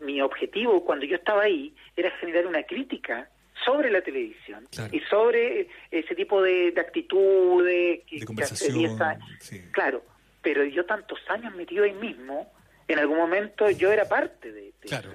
mi 0.05 0.21
objetivo 0.21 0.85
cuando 0.85 1.07
yo 1.07 1.17
estaba 1.17 1.43
ahí 1.43 1.75
era 1.97 2.11
generar 2.19 2.47
una 2.47 2.63
crítica 2.65 3.29
sobre 3.65 3.91
la 3.91 4.01
televisión 4.03 4.67
Claro. 4.71 4.95
y 4.95 5.01
sobre 5.01 5.69
ese 5.91 6.15
tipo 6.15 6.43
de, 6.43 6.73
de 6.73 6.81
actitudes 6.81 8.01
que, 8.09 8.19
De 8.21 8.27
conversación, 8.27 8.79
10 8.79 9.01
años. 9.01 9.29
sí. 9.41 9.61
Claro, 9.73 10.03
pero 10.43 10.65
yo 10.65 10.85
tantos 10.85 11.19
años 11.29 11.55
metido 11.55 11.85
ahí 11.85 11.93
mismo, 11.93 12.53
en 12.89 12.99
algún 12.99 13.17
momento 13.19 13.71
yo 13.71 13.93
era 13.93 14.09
parte 14.09 14.51
de, 14.53 14.63
de 14.81 14.89
Claro. 14.89 15.11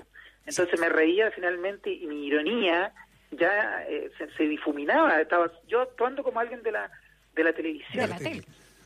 eso. 0.45 0.61
Entonces 0.63 0.79
me 0.79 0.87
reía 0.89 1.29
finalmente 1.31 1.89
y 1.91 2.05
mi 2.07 2.25
ironía 2.27 2.93
ya 3.31 3.83
eh, 3.89 4.09
se, 4.17 4.31
se 4.37 4.43
difuminaba. 4.43 5.19
Estaba 5.19 5.51
yo 5.67 5.81
actuando 5.81 6.23
como 6.23 6.39
alguien 6.39 6.63
de 6.63 6.71
la, 6.71 6.89
de 7.35 7.43
la 7.43 7.51
televisión. 7.51 8.05
De 8.05 8.07
la 8.07 8.17
tele. 8.17 8.43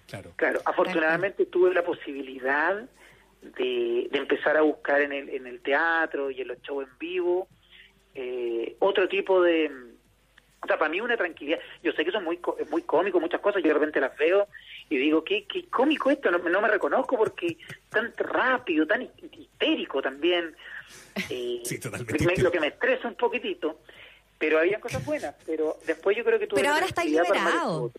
Claro. 0.08 0.34
Claro, 0.36 0.62
afortunadamente 0.66 1.46
tuve 1.46 1.72
la 1.74 1.84
posibilidad 1.84 2.84
de, 3.42 4.08
de 4.12 4.18
empezar 4.18 4.56
a 4.58 4.62
buscar 4.62 5.02
en 5.02 5.12
el, 5.14 5.30
en 5.30 5.48
el 5.48 5.62
teatro 5.62 6.30
y 6.32 6.42
en 6.42 6.48
los 6.50 6.62
shows 6.62 6.88
en 6.88 6.98
vivo 7.00 7.48
eh, 8.16 8.76
otro 8.80 9.08
tipo 9.08 9.42
de... 9.42 9.72
O 10.64 10.68
sea, 10.68 10.78
para 10.78 10.92
mí 10.92 11.02
una 11.02 11.18
tranquilidad. 11.18 11.60
Yo 11.82 11.92
sé 11.94 12.04
que 12.04 12.10
eso 12.10 12.20
es 12.20 12.24
muy, 12.24 12.38
co- 12.38 12.56
es 12.60 12.70
muy 12.70 12.84
cómico, 12.84 13.20
muchas 13.20 13.42
cosas, 13.42 13.64
yo 13.64 13.70
de 13.70 13.74
repente 13.74 14.00
las 14.00 14.16
veo 14.16 14.48
y 14.90 14.98
digo, 14.98 15.24
qué, 15.24 15.46
qué 15.46 15.66
cómico 15.66 16.12
esto, 16.12 16.30
no, 16.30 16.38
no 16.38 16.62
me 16.62 16.68
reconozco 16.68 17.18
porque 17.18 17.58
tan 17.90 18.14
rápido, 18.16 18.86
tan 18.86 19.02
histérico 19.32 20.02
también. 20.04 20.56
Eh, 21.30 21.62
Sí, 21.66 21.80
totalmente 21.80 22.24
me- 22.26 22.36
lo 22.38 22.52
que 22.52 22.60
me 22.60 22.68
estresa 22.68 23.08
un 23.08 23.16
poquitito, 23.16 23.80
pero 24.38 24.60
había 24.60 24.80
cosas 24.80 25.04
buenas, 25.04 25.34
pero 25.48 25.78
después 25.88 26.16
yo 26.16 26.24
creo 26.24 26.38
que 26.38 26.46
tuve 26.46 26.62
Pero 26.62 26.74
ahora 26.74 26.86
armar 26.86 27.06
liberado. 27.08 27.92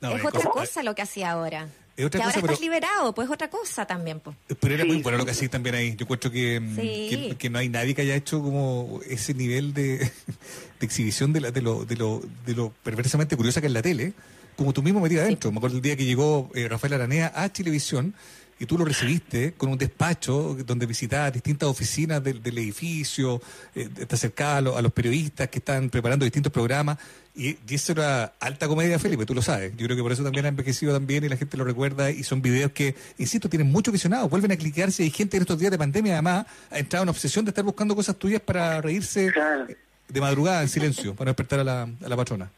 No, 0.00 0.10
es 0.16 0.24
otra 0.24 0.50
cosa 0.50 0.82
lo 0.84 0.94
que 0.94 1.02
hacía 1.02 1.30
ahora. 1.32 1.66
Es 1.96 2.04
otra 2.06 2.18
que 2.20 2.24
cosa, 2.24 2.38
ahora 2.38 2.40
pero- 2.42 2.52
estás 2.54 2.60
liberado, 2.60 3.14
pues 3.14 3.30
otra 3.30 3.48
cosa 3.50 3.86
también, 3.86 4.18
pues. 4.20 4.36
Pero 4.60 4.74
era 4.74 4.82
Sí, 4.84 4.88
muy 4.88 5.02
bueno 5.02 5.16
sí. 5.16 5.20
lo 5.20 5.24
que 5.26 5.30
hacía 5.30 5.48
también 5.48 5.74
ahí. 5.76 5.90
Yo 5.96 6.04
encuentro 6.04 6.30
que, 6.30 6.58
mm, 6.60 6.74
Sí. 6.76 7.08
que, 7.30 7.36
que 7.38 7.50
no 7.50 7.58
hay 7.58 7.68
nadie 7.68 7.94
que 7.94 8.02
haya 8.02 8.16
hecho 8.16 8.42
como 8.42 9.00
ese 9.08 9.32
nivel 9.34 9.72
de, 9.74 9.98
de 10.80 10.86
exhibición 10.86 11.32
de, 11.32 11.40
la, 11.40 11.50
de, 11.52 11.62
lo, 11.62 11.84
de, 11.84 11.96
lo, 11.96 12.20
de 12.46 12.54
lo 12.54 12.72
perversamente 12.82 13.36
curiosa 13.36 13.60
que 13.60 13.68
es 13.68 13.72
la 13.72 13.82
tele, 13.82 14.12
como 14.56 14.72
tú 14.72 14.82
mismo 14.82 15.00
metido 15.00 15.22
adentro. 15.22 15.52
Me 15.52 15.58
acuerdo 15.58 15.76
el 15.76 15.82
día 15.82 15.96
que 15.96 16.04
llegó 16.04 16.50
eh, 16.54 16.68
Rafael 16.68 16.94
Aranea 16.94 17.32
a 17.34 17.48
Televisión 17.48 18.14
y 18.58 18.66
tú 18.66 18.78
lo 18.78 18.84
recibiste 18.84 19.52
con 19.54 19.70
un 19.70 19.78
despacho 19.78 20.56
donde 20.66 20.86
visitabas 20.86 21.32
distintas 21.32 21.68
oficinas 21.68 22.22
del, 22.22 22.42
del 22.42 22.58
edificio, 22.58 23.40
eh, 23.74 23.88
te 23.88 24.14
acercabas 24.14 24.58
a, 24.58 24.60
lo- 24.60 24.76
a 24.78 24.82
los 24.82 24.92
periodistas 24.92 25.48
que 25.48 25.58
están 25.58 25.90
preparando 25.90 26.24
distintos 26.24 26.52
programas. 26.52 26.98
Y, 27.36 27.56
y 27.68 27.74
eso 27.74 27.90
era 27.92 28.34
alta 28.38 28.68
comedia, 28.68 28.96
Felipe, 29.00 29.26
tú 29.26 29.34
lo 29.34 29.42
sabes. 29.42 29.72
Yo 29.76 29.86
creo 29.86 29.96
que 29.96 30.02
por 30.04 30.12
eso 30.12 30.22
también 30.22 30.44
ha 30.46 30.48
envejecido 30.50 30.92
también 30.92 31.24
y 31.24 31.28
la 31.28 31.36
gente 31.36 31.56
lo 31.56 31.64
recuerda. 31.64 32.10
Y 32.12 32.22
son 32.22 32.40
videos 32.42 32.70
que, 32.70 32.94
insisto, 33.18 33.48
tienen 33.48 33.72
muchos 33.72 33.90
visionados. 33.90 34.30
Vuelven 34.30 34.52
a 34.52 34.56
clicarse. 34.56 35.02
Hay 35.02 35.10
gente 35.10 35.36
en 35.36 35.42
estos 35.42 35.58
días 35.58 35.72
de 35.72 35.78
pandemia, 35.78 36.12
además, 36.12 36.46
ha 36.70 36.78
entrado 36.78 37.02
en 37.02 37.08
obsesión 37.08 37.44
de 37.44 37.48
estar 37.50 37.64
buscando 37.64 37.96
cosas 37.96 38.16
tuyas 38.16 38.40
para 38.40 38.80
reírse 38.80 39.32
Claro. 39.32 39.66
de 40.08 40.20
madrugada 40.20 40.62
en 40.62 40.68
silencio, 40.68 41.14
para 41.16 41.30
despertar 41.32 41.58
a 41.58 41.64
la, 41.64 41.82
a 41.82 42.08
la 42.08 42.16
patrona. 42.16 42.50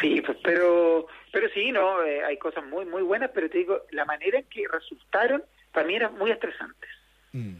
Sí, 0.00 0.20
pues, 0.26 0.36
pero, 0.42 1.06
pero 1.34 1.48
sí, 1.52 1.70
no, 1.72 2.02
eh, 2.04 2.24
hay 2.24 2.38
cosas 2.38 2.64
muy, 2.64 2.86
muy 2.86 3.02
buenas, 3.02 3.30
pero 3.34 3.50
te 3.50 3.58
digo, 3.58 3.82
la 3.90 4.04
manera 4.06 4.38
en 4.38 4.44
que 4.46 4.64
resultaron 4.72 5.42
para 5.72 5.86
mí 5.86 5.96
eran 5.96 6.16
muy 6.16 6.30
estresantes. 6.30 6.88
Mm. 7.32 7.56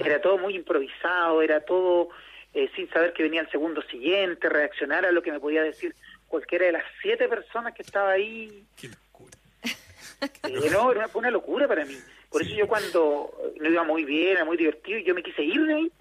Era 0.00 0.20
todo 0.20 0.38
muy 0.38 0.56
improvisado, 0.56 1.42
era 1.42 1.60
todo 1.60 2.08
eh, 2.54 2.70
sin 2.74 2.88
saber 2.90 3.12
que 3.12 3.22
venía 3.22 3.42
el 3.42 3.50
segundo 3.50 3.82
siguiente, 3.82 4.48
reaccionar 4.48 5.04
a 5.04 5.12
lo 5.12 5.22
que 5.22 5.30
me 5.30 5.38
podía 5.40 5.62
decir 5.62 5.94
cualquiera 6.28 6.66
de 6.66 6.72
las 6.72 6.84
siete 7.02 7.28
personas 7.28 7.74
que 7.74 7.82
estaba 7.82 8.12
ahí. 8.12 8.64
Qué 8.80 8.88
locura. 8.88 9.36
Eh, 10.44 10.70
no, 10.70 10.90
era 10.92 11.00
una, 11.00 11.08
fue 11.08 11.18
una 11.20 11.30
locura 11.32 11.66
para 11.68 11.84
mí. 11.84 11.96
Por 12.30 12.42
Sí. 12.42 12.48
eso 12.52 12.56
yo 12.60 12.68
cuando 12.68 13.30
no 13.60 13.68
iba 13.68 13.82
muy 13.82 14.04
bien, 14.04 14.28
era 14.36 14.44
muy 14.44 14.56
divertido, 14.56 14.98
y 14.98 15.04
yo 15.04 15.14
me 15.14 15.22
quise 15.22 15.42
ir 15.42 15.60
de 15.66 15.74
ahí 15.74 15.92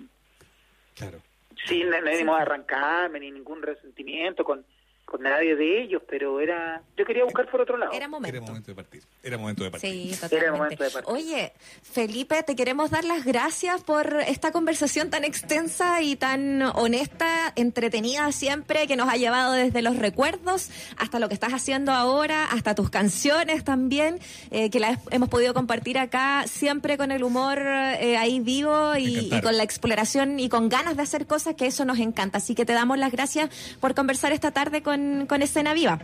Claro. 0.96 1.22
sin 1.66 1.90
no 1.90 1.96
ánimo 1.98 2.36
de 2.36 2.42
arrancarme 2.44 3.20
ni 3.20 3.32
ningún 3.32 3.62
resentimiento 3.64 4.44
con, 4.44 4.64
con 5.12 5.24
nadie 5.24 5.58
de 5.58 5.82
ellos, 5.82 6.02
pero 6.10 6.40
era 6.40 6.82
yo 6.96 7.04
quería 7.04 7.26
buscar 7.26 7.46
por 7.52 7.60
otro 7.60 7.76
lado. 7.76 7.92
Era 7.92 8.08
momento. 8.08 8.38
Era 8.38 8.46
momento 8.46 8.72
de 8.72 8.76
partir. 8.76 9.04
Era 9.22 9.38
momento 9.38 9.66
de 9.66 9.72
partir. 9.72 9.92
Sí, 9.92 10.08
Era 10.08 10.22
totalmente. 10.22 10.58
momento 10.58 10.84
de 10.86 10.90
partir. 10.90 11.14
Oye, 11.14 11.54
Felipe, 11.84 12.42
te 12.44 12.56
queremos 12.56 12.92
dar 12.92 13.04
las 13.04 13.26
gracias 13.26 13.84
por 13.84 14.22
esta 14.26 14.54
conversación 14.54 15.10
tan 15.10 15.26
extensa 15.26 16.02
y 16.02 16.16
tan 16.16 16.62
honesta, 16.62 17.52
entretenida 17.58 18.32
siempre, 18.32 18.88
que 18.88 18.96
nos 18.96 19.10
ha 19.10 19.18
llevado 19.18 19.52
desde 19.52 19.82
los 19.82 19.98
recuerdos 19.98 20.70
hasta 20.96 21.20
lo 21.20 21.28
que 21.28 21.34
estás 21.34 21.52
haciendo 21.52 21.92
ahora, 21.92 22.46
hasta 22.46 22.74
tus 22.74 22.90
canciones 22.90 23.66
también, 23.66 24.18
eh, 24.50 24.70
que 24.70 24.80
las 24.80 24.98
hemos 25.12 25.28
podido 25.28 25.54
compartir 25.54 26.00
acá, 26.00 26.46
siempre 26.48 26.98
con 26.98 27.12
el 27.12 27.26
humor 27.26 27.60
eh, 27.60 28.16
ahí 28.16 28.40
vivo 28.40 28.96
y, 28.96 29.28
y 29.30 29.42
con 29.42 29.58
la 29.58 29.64
exploración 29.64 30.40
y 30.40 30.48
con 30.48 30.70
ganas 30.70 30.96
de 30.96 31.04
hacer 31.04 31.28
cosas, 31.28 31.56
que 31.56 31.66
eso 31.66 31.84
nos 31.84 32.00
encanta. 32.00 32.38
Así 32.38 32.56
que 32.56 32.64
te 32.66 32.72
damos 32.72 32.98
las 32.98 33.12
gracias 33.12 33.50
por 33.82 33.94
conversar 33.94 34.32
esta 34.32 34.52
tarde 34.52 34.82
con, 34.82 35.01
con 35.28 35.42
Escena 35.42 35.74
Viva. 35.74 36.00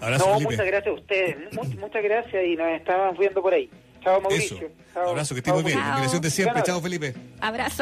Abrazo, 0.00 0.26
no, 0.26 0.32
Felipe. 0.34 0.50
muchas 0.52 0.66
gracias 0.66 0.94
a 0.94 0.98
ustedes, 1.00 1.36
mu- 1.54 1.80
muchas 1.80 2.02
gracias 2.02 2.44
y 2.44 2.56
nos 2.56 2.68
estábamos 2.72 3.18
viendo 3.18 3.40
por 3.42 3.54
ahí. 3.54 3.70
Chao 4.02 4.20
Mauricio. 4.20 4.56
Eso. 4.58 4.66
Chao. 4.94 5.08
Abrazo, 5.10 5.34
que 5.34 5.38
estés 5.40 5.54
muy 5.54 5.62
bien. 5.64 5.78
Chao. 5.78 6.20
De 6.20 6.30
siempre. 6.30 6.62
Chao, 6.62 6.80
Felipe. 6.80 7.14
Abrazo. 7.40 7.74